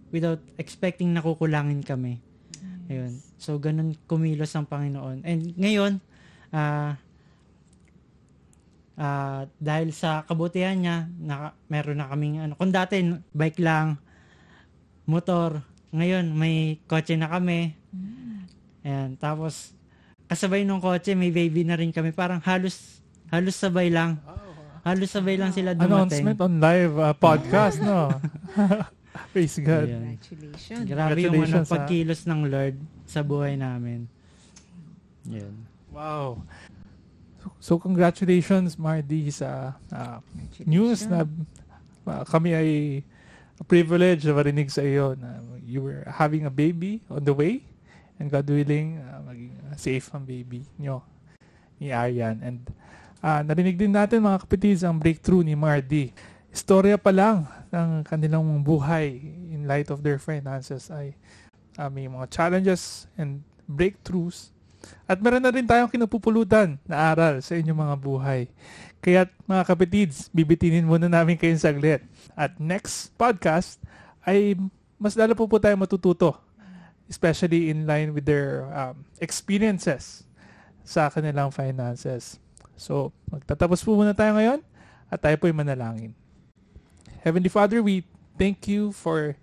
without 0.09 0.39
expecting 0.55 1.11
na 1.11 1.21
kukulangin 1.21 1.83
kami. 1.83 2.23
Ayun. 2.87 3.19
So 3.35 3.59
ganun 3.59 3.97
kumilos 4.07 4.55
ang 4.55 4.65
Panginoon. 4.69 5.27
And 5.27 5.53
ngayon, 5.59 5.99
ah 6.51 6.99
ah, 9.01 9.49
dahil 9.57 9.89
sa 9.95 10.21
kabutihan 10.27 10.77
niya, 10.77 11.09
naka, 11.17 11.57
meron 11.71 11.97
na 11.97 12.11
kaming 12.11 12.37
ano, 12.43 12.53
kung 12.53 12.69
dati 12.69 13.01
bike 13.33 13.59
lang, 13.63 13.97
motor, 15.09 15.65
ngayon 15.91 16.31
may 16.31 16.79
kotse 16.87 17.17
na 17.17 17.27
kami. 17.27 17.75
Ayan, 18.81 19.17
tapos 19.19 19.75
kasabay 20.31 20.63
nung 20.63 20.79
kotse, 20.79 21.17
may 21.17 21.33
baby 21.33 21.67
na 21.67 21.75
rin 21.75 21.91
kami. 21.91 22.15
Parang 22.15 22.39
halos 22.43 23.03
halos 23.33 23.55
sabay 23.57 23.91
lang. 23.91 24.21
Halos 24.81 25.13
sabay 25.13 25.37
lang 25.37 25.53
sila 25.53 25.77
dumating. 25.77 26.25
Announcement 26.25 26.39
on 26.41 26.53
live 26.57 26.95
uh, 26.97 27.13
podcast, 27.13 27.77
no? 27.83 28.09
Praise 29.35 29.61
God. 29.61 29.85
Ayan. 29.85 30.17
Congratulations. 30.17 30.85
Grabe 30.89 31.19
yung 31.21 31.35
ano, 31.37 31.61
Congratulations, 31.61 31.69
pagkilos 31.69 32.21
ng 32.25 32.41
Lord 32.49 32.75
sa 33.05 33.21
buhay 33.21 33.53
namin. 33.59 34.09
Yan. 35.29 35.70
Wow. 35.91 36.39
So, 37.43 37.47
so 37.59 37.71
congratulations, 37.75 38.79
Mardy, 38.79 39.27
sa 39.27 39.75
uh, 39.91 40.23
news 40.63 41.03
na 41.03 41.27
uh, 42.07 42.23
kami 42.23 42.55
ay 42.55 42.69
privilege 43.67 44.25
na 44.25 44.33
marinig 44.33 44.71
sa 44.71 44.81
iyo 44.81 45.13
na 45.19 45.43
you 45.61 45.83
were 45.83 46.07
having 46.07 46.47
a 46.47 46.53
baby 46.53 47.03
on 47.11 47.21
the 47.27 47.35
way 47.35 47.61
and 48.17 48.31
God 48.31 48.47
willing, 48.47 49.01
uh, 49.03 49.19
maging 49.25 49.53
safe 49.75 50.07
ang 50.13 50.23
baby 50.23 50.63
nyo 50.79 51.03
ni 51.81 51.89
Arian. 51.89 52.37
And 52.39 52.59
uh, 53.19 53.41
narinig 53.43 53.75
din 53.75 53.91
natin 53.91 54.23
mga 54.23 54.47
kapatids 54.47 54.85
ang 54.85 54.95
breakthrough 55.01 55.43
ni 55.43 55.57
Mardy. 55.57 56.13
Istorya 56.53 56.95
pa 56.95 57.09
lang 57.09 57.49
ng 57.73 58.05
kanilang 58.05 58.45
buhay 58.63 59.17
in 59.51 59.67
light 59.67 59.89
of 59.89 60.05
their 60.05 60.21
finances 60.21 60.87
ay 60.93 61.17
uh, 61.75 61.89
may 61.89 62.05
mga 62.05 62.29
challenges 62.29 63.11
and 63.17 63.41
breakthroughs 63.65 64.53
at 65.05 65.17
meron 65.21 65.43
na 65.43 65.53
rin 65.53 65.65
tayong 65.65 65.91
kinapupulutan 65.91 66.77
na 66.87 67.11
aral 67.13 67.43
sa 67.43 67.57
inyong 67.57 67.79
mga 67.79 67.95
buhay. 67.99 68.41
Kaya 69.01 69.29
mga 69.49 69.63
kapatids, 69.65 70.29
bibitinin 70.29 70.85
muna 70.85 71.09
namin 71.09 71.37
kayo 71.37 71.53
saglit. 71.57 72.05
At 72.37 72.57
next 72.61 73.13
podcast 73.17 73.81
ay 74.25 74.57
mas 75.01 75.17
lalo 75.17 75.33
po 75.33 75.49
po 75.49 75.57
tayo 75.57 75.73
matututo. 75.77 76.37
Especially 77.09 77.73
in 77.73 77.83
line 77.83 78.15
with 78.15 78.23
their 78.23 78.69
um, 78.71 79.03
experiences 79.19 80.23
sa 80.85 81.11
kanilang 81.11 81.51
finances. 81.51 82.39
So, 82.79 83.11
magtatapos 83.27 83.83
po 83.83 83.99
muna 83.99 84.15
tayo 84.15 84.37
ngayon 84.37 84.63
at 85.11 85.19
tayo 85.19 85.35
po 85.35 85.49
ay 85.49 85.55
manalangin. 85.57 86.15
Heavenly 87.21 87.51
Father, 87.51 87.83
we 87.83 88.07
thank 88.39 88.65
you 88.65 88.95
for 88.95 89.35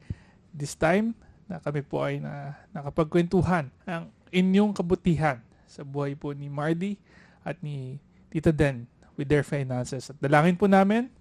this 0.50 0.72
time 0.74 1.12
na 1.46 1.60
kami 1.60 1.84
po 1.84 2.02
ay 2.02 2.18
na, 2.18 2.56
nakapagkwentuhan 2.72 3.70
ng 3.86 4.02
inyong 4.30 4.72
kabutihan 4.72 5.40
sa 5.68 5.84
buhay 5.84 6.16
po 6.16 6.32
ni 6.32 6.48
Mardy 6.48 6.96
at 7.44 7.60
ni 7.60 8.00
Tita 8.28 8.52
Den 8.52 8.88
with 9.16 9.28
their 9.28 9.44
finances. 9.44 10.08
At 10.08 10.16
dalangin 10.20 10.56
po 10.56 10.68
namin 10.70 11.12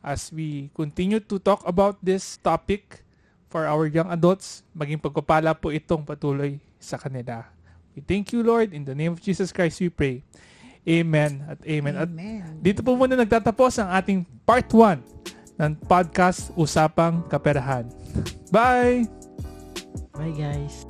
as 0.00 0.32
we 0.32 0.72
continue 0.72 1.20
to 1.20 1.36
talk 1.36 1.60
about 1.68 2.00
this 2.00 2.40
topic 2.40 3.04
for 3.50 3.66
our 3.66 3.90
young 3.90 4.08
adults, 4.08 4.62
maging 4.72 5.02
pagpapala 5.02 5.52
po 5.52 5.74
itong 5.74 6.06
patuloy 6.06 6.62
sa 6.78 6.96
kanila. 6.96 7.44
We 7.92 8.00
thank 8.00 8.30
you, 8.30 8.46
Lord. 8.46 8.70
In 8.72 8.86
the 8.86 8.94
name 8.94 9.12
of 9.12 9.20
Jesus 9.20 9.50
Christ, 9.50 9.82
we 9.82 9.90
pray. 9.90 10.22
Amen 10.88 11.44
at 11.44 11.60
amen. 11.68 11.92
At 11.92 12.08
Amen. 12.08 12.56
dito 12.64 12.80
po 12.80 12.96
muna 12.96 13.12
nagtatapos 13.12 13.84
ang 13.84 13.92
ating 13.92 14.24
part 14.48 14.64
1 14.72 15.60
ng 15.60 15.72
podcast 15.84 16.48
Usapang 16.56 17.20
Kaperahan. 17.28 17.84
Bye! 18.48 19.04
Bye 20.16 20.32
guys. 20.32 20.89